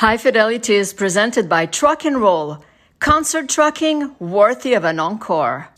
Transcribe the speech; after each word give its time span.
High 0.00 0.18
Fidelity 0.18 0.74
is 0.74 0.92
presented 0.92 1.48
by 1.48 1.64
Truck 1.64 2.04
and 2.04 2.20
Roll, 2.20 2.62
concert 3.00 3.48
trucking 3.48 4.14
worthy 4.18 4.74
of 4.74 4.84
an 4.84 5.00
encore. 5.00 5.70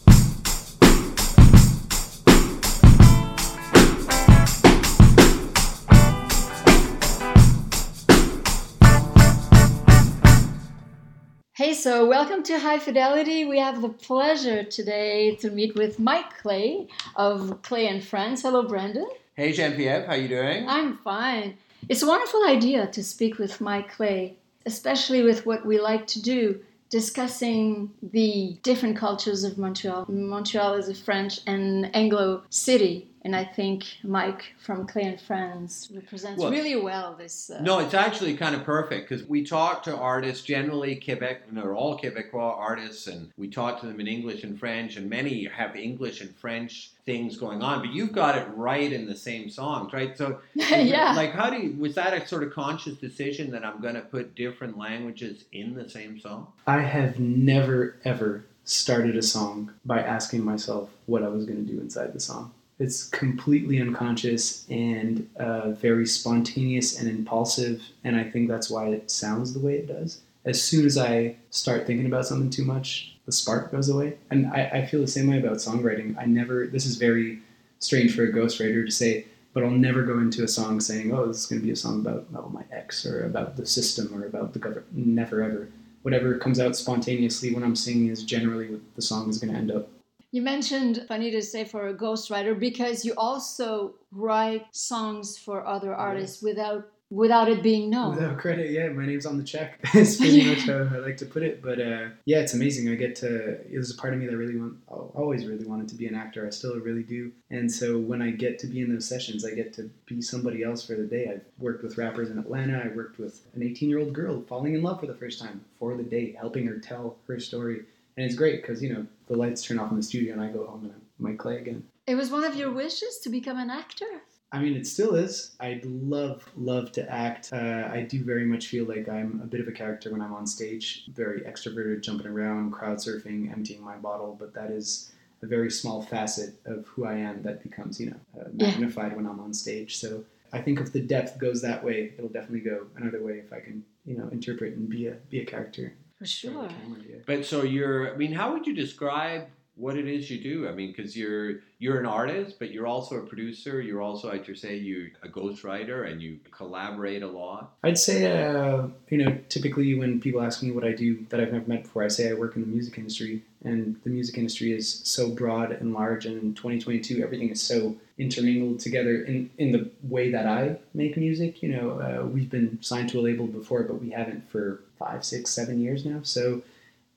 Hey, 11.54 11.72
so 11.74 12.04
welcome 12.04 12.42
to 12.42 12.58
High 12.58 12.80
Fidelity. 12.80 13.44
We 13.44 13.60
have 13.60 13.80
the 13.80 13.88
pleasure 13.88 14.64
today 14.64 15.36
to 15.36 15.48
meet 15.52 15.76
with 15.76 16.00
Mike 16.00 16.38
Clay 16.42 16.88
of 17.14 17.62
Clay 17.62 17.86
and 17.86 18.02
Friends. 18.02 18.42
Hello, 18.42 18.64
Brandon. 18.64 19.06
Hey, 19.36 19.52
Jean-Pierre, 19.52 20.08
how 20.08 20.14
you 20.14 20.26
doing? 20.26 20.68
I'm 20.68 20.96
fine. 20.96 21.56
It's 21.88 22.02
a 22.02 22.06
wonderful 22.06 22.44
idea 22.46 22.86
to 22.88 23.02
speak 23.02 23.38
with 23.38 23.62
Mike 23.62 23.90
Clay, 23.92 24.36
especially 24.66 25.22
with 25.22 25.46
what 25.46 25.64
we 25.64 25.80
like 25.80 26.06
to 26.08 26.20
do, 26.20 26.60
discussing 26.90 27.90
the 28.02 28.58
different 28.62 28.96
cultures 28.98 29.42
of 29.42 29.56
Montreal. 29.56 30.04
Montreal 30.06 30.74
is 30.74 30.90
a 30.90 30.94
French 30.94 31.40
and 31.46 31.94
Anglo 31.96 32.42
city, 32.50 33.08
and 33.22 33.34
I 33.34 33.44
think 33.44 33.84
Mike 34.02 34.54
from 34.58 34.86
Clay 34.86 35.02
and 35.02 35.20
Friends 35.20 35.90
represents 35.94 36.40
Well, 36.40 36.50
really 36.50 36.76
well 36.76 37.14
this. 37.18 37.50
Uh, 37.50 37.60
No, 37.60 37.80
it's 37.80 37.94
actually 37.94 38.36
kind 38.36 38.54
of 38.54 38.64
perfect 38.64 39.08
because 39.08 39.26
we 39.26 39.44
talk 39.44 39.82
to 39.84 39.96
artists, 39.96 40.44
generally 40.44 40.96
Quebec, 40.96 41.42
and 41.48 41.56
they're 41.56 41.74
all 41.74 41.98
Quebecois 41.98 42.56
artists, 42.56 43.06
and 43.06 43.30
we 43.36 43.48
talk 43.48 43.80
to 43.80 43.86
them 43.86 44.00
in 44.00 44.06
English 44.06 44.44
and 44.44 44.58
French, 44.58 44.96
and 44.96 45.10
many 45.10 45.44
have 45.46 45.76
English 45.76 46.20
and 46.20 46.34
French 46.36 46.92
things 47.04 47.36
going 47.38 47.62
on, 47.62 47.80
but 47.80 47.92
you've 47.92 48.12
got 48.12 48.36
it 48.36 48.46
right 48.54 48.92
in 48.92 49.06
the 49.06 49.16
same 49.16 49.48
songs, 49.48 49.92
right? 49.92 50.16
So, 50.16 50.40
yeah. 50.54 51.14
like, 51.16 51.32
how 51.32 51.50
do 51.50 51.56
you, 51.56 51.74
was 51.78 51.94
that 51.94 52.12
a 52.12 52.26
sort 52.26 52.42
of 52.42 52.52
conscious 52.52 52.96
decision 52.98 53.50
that 53.52 53.64
I'm 53.64 53.80
going 53.80 53.94
to 53.94 54.02
put 54.02 54.34
different 54.34 54.76
languages 54.76 55.44
in 55.52 55.74
the 55.74 55.88
same 55.88 56.20
song? 56.20 56.48
I 56.66 56.82
have 56.82 57.18
never 57.18 57.96
ever 58.04 58.44
started 58.64 59.16
a 59.16 59.22
song 59.22 59.72
by 59.86 60.02
asking 60.02 60.44
myself 60.44 60.90
what 61.06 61.22
I 61.22 61.28
was 61.28 61.46
going 61.46 61.64
to 61.64 61.72
do 61.72 61.80
inside 61.80 62.12
the 62.12 62.20
song. 62.20 62.52
It's 62.78 63.08
completely 63.08 63.80
unconscious 63.80 64.64
and 64.70 65.28
uh, 65.38 65.70
very 65.72 66.06
spontaneous 66.06 66.98
and 66.98 67.08
impulsive, 67.08 67.82
and 68.04 68.16
I 68.16 68.24
think 68.24 68.48
that's 68.48 68.70
why 68.70 68.88
it 68.88 69.10
sounds 69.10 69.52
the 69.52 69.60
way 69.60 69.74
it 69.74 69.88
does. 69.88 70.20
As 70.44 70.62
soon 70.62 70.86
as 70.86 70.96
I 70.96 71.36
start 71.50 71.86
thinking 71.86 72.06
about 72.06 72.26
something 72.26 72.50
too 72.50 72.64
much, 72.64 73.16
the 73.26 73.32
spark 73.32 73.70
goes 73.70 73.90
away. 73.90 74.16
And 74.30 74.46
I, 74.46 74.70
I 74.72 74.86
feel 74.86 75.02
the 75.02 75.06
same 75.06 75.28
way 75.28 75.38
about 75.38 75.58
songwriting. 75.58 76.16
I 76.18 76.24
never, 76.24 76.66
this 76.66 76.86
is 76.86 76.96
very 76.96 77.40
strange 77.78 78.16
for 78.16 78.24
a 78.24 78.32
ghostwriter 78.32 78.86
to 78.86 78.90
say, 78.90 79.26
but 79.52 79.62
I'll 79.62 79.70
never 79.70 80.02
go 80.02 80.18
into 80.18 80.44
a 80.44 80.48
song 80.48 80.80
saying, 80.80 81.12
oh, 81.12 81.26
this 81.26 81.40
is 81.40 81.46
going 81.46 81.60
to 81.60 81.66
be 81.66 81.72
a 81.72 81.76
song 81.76 82.00
about 82.00 82.26
oh, 82.34 82.48
my 82.48 82.62
ex 82.72 83.04
or 83.04 83.26
about 83.26 83.56
the 83.56 83.66
system 83.66 84.14
or 84.14 84.24
about 84.24 84.54
the 84.54 84.58
government. 84.58 84.86
Never, 84.96 85.42
ever. 85.42 85.68
Whatever 86.02 86.38
comes 86.38 86.58
out 86.58 86.74
spontaneously 86.74 87.52
when 87.52 87.64
I'm 87.64 87.76
singing 87.76 88.08
is 88.08 88.24
generally 88.24 88.70
what 88.70 88.80
the 88.94 89.02
song 89.02 89.28
is 89.28 89.36
going 89.36 89.52
to 89.52 89.58
end 89.58 89.70
up. 89.70 89.90
You 90.30 90.42
mentioned, 90.42 91.04
funny 91.08 91.30
to 91.30 91.40
say, 91.40 91.64
for 91.64 91.88
a 91.88 91.94
ghostwriter 91.94 92.58
because 92.58 93.04
you 93.04 93.14
also 93.16 93.94
write 94.12 94.66
songs 94.72 95.38
for 95.38 95.66
other 95.66 95.94
artists 95.94 96.42
without 96.42 96.90
without 97.10 97.48
it 97.48 97.62
being 97.62 97.88
known. 97.88 98.16
Without 98.16 98.36
credit, 98.36 98.70
yeah, 98.70 98.88
my 98.90 99.06
name's 99.06 99.24
on 99.24 99.38
the 99.38 99.44
check. 99.44 99.78
It's 99.94 100.16
pretty 100.16 100.44
much 100.44 100.66
how 100.66 100.86
I 100.94 100.98
like 100.98 101.16
to 101.18 101.26
put 101.26 101.42
it. 101.42 101.62
But 101.62 101.80
uh, 101.80 102.08
yeah, 102.26 102.40
it's 102.40 102.52
amazing. 102.52 102.90
I 102.90 102.94
get 102.94 103.16
to. 103.16 103.58
There's 103.70 103.90
a 103.90 103.96
part 103.96 104.12
of 104.12 104.20
me 104.20 104.26
that 104.26 104.36
really 104.36 104.56
want, 104.56 104.76
always 104.88 105.46
really 105.46 105.64
wanted 105.64 105.88
to 105.88 105.94
be 105.94 106.06
an 106.06 106.14
actor. 106.14 106.46
I 106.46 106.50
still 106.50 106.78
really 106.78 107.02
do. 107.02 107.32
And 107.50 107.70
so 107.70 107.98
when 107.98 108.20
I 108.20 108.30
get 108.30 108.58
to 108.60 108.66
be 108.66 108.80
in 108.80 108.92
those 108.92 109.08
sessions, 109.08 109.44
I 109.44 109.52
get 109.54 109.72
to 109.74 109.90
be 110.06 110.20
somebody 110.20 110.62
else 110.62 110.84
for 110.84 110.94
the 110.94 111.04
day. 111.04 111.30
I've 111.30 111.44
worked 111.58 111.82
with 111.82 111.96
rappers 111.96 112.30
in 112.30 112.38
Atlanta. 112.38 112.82
I 112.84 112.94
worked 112.94 113.18
with 113.18 113.40
an 113.54 113.62
18 113.62 113.88
year 113.88 113.98
old 113.98 114.12
girl 114.12 114.42
falling 114.42 114.74
in 114.74 114.82
love 114.82 115.00
for 115.00 115.06
the 115.06 115.14
first 115.14 115.40
time 115.40 115.64
for 115.78 115.96
the 115.96 116.02
day, 116.02 116.36
helping 116.38 116.66
her 116.66 116.78
tell 116.78 117.16
her 117.26 117.40
story. 117.40 117.84
And 118.18 118.26
it's 118.26 118.34
great 118.34 118.62
because 118.62 118.82
you 118.82 118.92
know 118.92 119.06
the 119.28 119.36
lights 119.36 119.62
turn 119.62 119.78
off 119.78 119.92
in 119.92 119.96
the 119.96 120.02
studio 120.02 120.32
and 120.32 120.42
I 120.42 120.48
go 120.48 120.66
home 120.66 120.82
and 120.82 120.92
I'm 120.92 121.00
Mike 121.20 121.38
Clay 121.38 121.58
again. 121.58 121.84
It 122.08 122.16
was 122.16 122.32
one 122.32 122.42
of 122.42 122.56
your 122.56 122.72
wishes 122.72 123.18
to 123.22 123.28
become 123.28 123.58
an 123.60 123.70
actor. 123.70 124.06
I 124.50 124.58
mean, 124.58 124.74
it 124.74 124.88
still 124.88 125.14
is. 125.14 125.54
I'd 125.60 125.84
love, 125.84 126.42
love 126.56 126.90
to 126.92 127.08
act. 127.08 127.50
Uh, 127.52 127.88
I 127.92 128.00
do 128.10 128.24
very 128.24 128.44
much 128.44 128.66
feel 128.66 128.86
like 128.86 129.08
I'm 129.08 129.40
a 129.40 129.46
bit 129.46 129.60
of 129.60 129.68
a 129.68 129.72
character 129.72 130.10
when 130.10 130.20
I'm 130.20 130.32
on 130.34 130.48
stage. 130.48 131.04
Very 131.14 131.42
extroverted, 131.42 132.02
jumping 132.02 132.26
around, 132.26 132.72
crowd 132.72 132.96
surfing, 132.98 133.52
emptying 133.52 133.84
my 133.84 133.94
bottle. 133.98 134.34
But 134.36 134.52
that 134.54 134.72
is 134.72 135.12
a 135.42 135.46
very 135.46 135.70
small 135.70 136.02
facet 136.02 136.54
of 136.64 136.88
who 136.88 137.04
I 137.04 137.14
am 137.14 137.44
that 137.44 137.62
becomes, 137.62 138.00
you 138.00 138.10
know, 138.10 138.20
uh, 138.40 138.48
Yeah. 138.56 138.70
magnified 138.70 139.14
when 139.14 139.26
I'm 139.26 139.38
on 139.38 139.54
stage. 139.54 139.98
So 139.98 140.24
I 140.52 140.60
think 140.60 140.80
if 140.80 140.92
the 140.92 141.02
depth 141.02 141.38
goes 141.38 141.62
that 141.62 141.84
way, 141.84 142.14
it'll 142.18 142.30
definitely 142.30 142.68
go 142.68 142.88
another 142.96 143.22
way 143.22 143.38
if 143.38 143.52
I 143.52 143.60
can, 143.60 143.84
you 144.04 144.16
know, 144.18 144.28
interpret 144.32 144.74
and 144.74 144.88
be 144.88 145.06
a 145.06 145.12
be 145.30 145.38
a 145.38 145.44
character. 145.44 145.92
For 146.18 146.24
for 146.24 146.26
sure. 146.26 146.68
camera, 146.68 147.00
yeah. 147.08 147.16
But 147.26 147.46
so 147.46 147.62
you're, 147.62 148.12
I 148.12 148.16
mean, 148.16 148.32
how 148.32 148.52
would 148.52 148.66
you 148.66 148.74
describe 148.74 149.46
what 149.76 149.96
it 149.96 150.08
is 150.08 150.28
you 150.28 150.42
do? 150.42 150.68
I 150.68 150.72
mean, 150.72 150.92
because 150.94 151.16
you're 151.16 151.60
you're 151.78 152.00
an 152.00 152.06
artist, 152.06 152.58
but 152.58 152.72
you're 152.72 152.86
also 152.86 153.16
a 153.16 153.22
producer. 153.22 153.80
You're 153.80 154.02
also, 154.02 154.28
like 154.28 154.48
you 154.48 154.56
say, 154.56 154.76
you're 154.76 155.08
a 155.22 155.28
ghostwriter, 155.28 156.10
and 156.10 156.20
you 156.20 156.40
collaborate 156.50 157.22
a 157.22 157.28
lot. 157.28 157.76
I'd 157.84 157.98
say, 157.98 158.26
uh, 158.42 158.88
you 159.08 159.18
know, 159.18 159.38
typically 159.48 159.94
when 159.94 160.20
people 160.20 160.42
ask 160.42 160.62
me 160.62 160.72
what 160.72 160.84
I 160.84 160.92
do 160.92 161.24
that 161.28 161.38
I've 161.40 161.52
never 161.52 161.68
met 161.68 161.84
before, 161.84 162.02
I 162.02 162.08
say 162.08 162.30
I 162.30 162.34
work 162.34 162.56
in 162.56 162.62
the 162.62 162.68
music 162.68 162.98
industry. 162.98 163.44
And 163.64 163.96
the 164.04 164.10
music 164.10 164.38
industry 164.38 164.72
is 164.72 165.00
so 165.04 165.30
broad 165.30 165.72
and 165.72 165.92
large. 165.92 166.26
And 166.26 166.40
in 166.40 166.54
2022, 166.54 167.22
everything 167.22 167.50
is 167.50 167.60
so 167.60 167.96
intermingled 168.16 168.80
together 168.80 169.22
in, 169.22 169.50
in 169.58 169.72
the 169.72 169.90
way 170.02 170.30
that 170.30 170.46
I 170.46 170.76
make 170.94 171.16
music. 171.16 171.62
You 171.62 171.70
know, 171.70 171.90
uh, 172.00 172.26
we've 172.26 172.50
been 172.50 172.78
signed 172.80 173.08
to 173.10 173.20
a 173.20 173.22
label 173.22 173.46
before, 173.46 173.82
but 173.82 174.00
we 174.00 174.10
haven't 174.10 174.48
for 174.48 174.80
five, 174.98 175.24
six, 175.24 175.50
seven 175.50 175.80
years 175.80 176.04
now. 176.04 176.20
So 176.22 176.62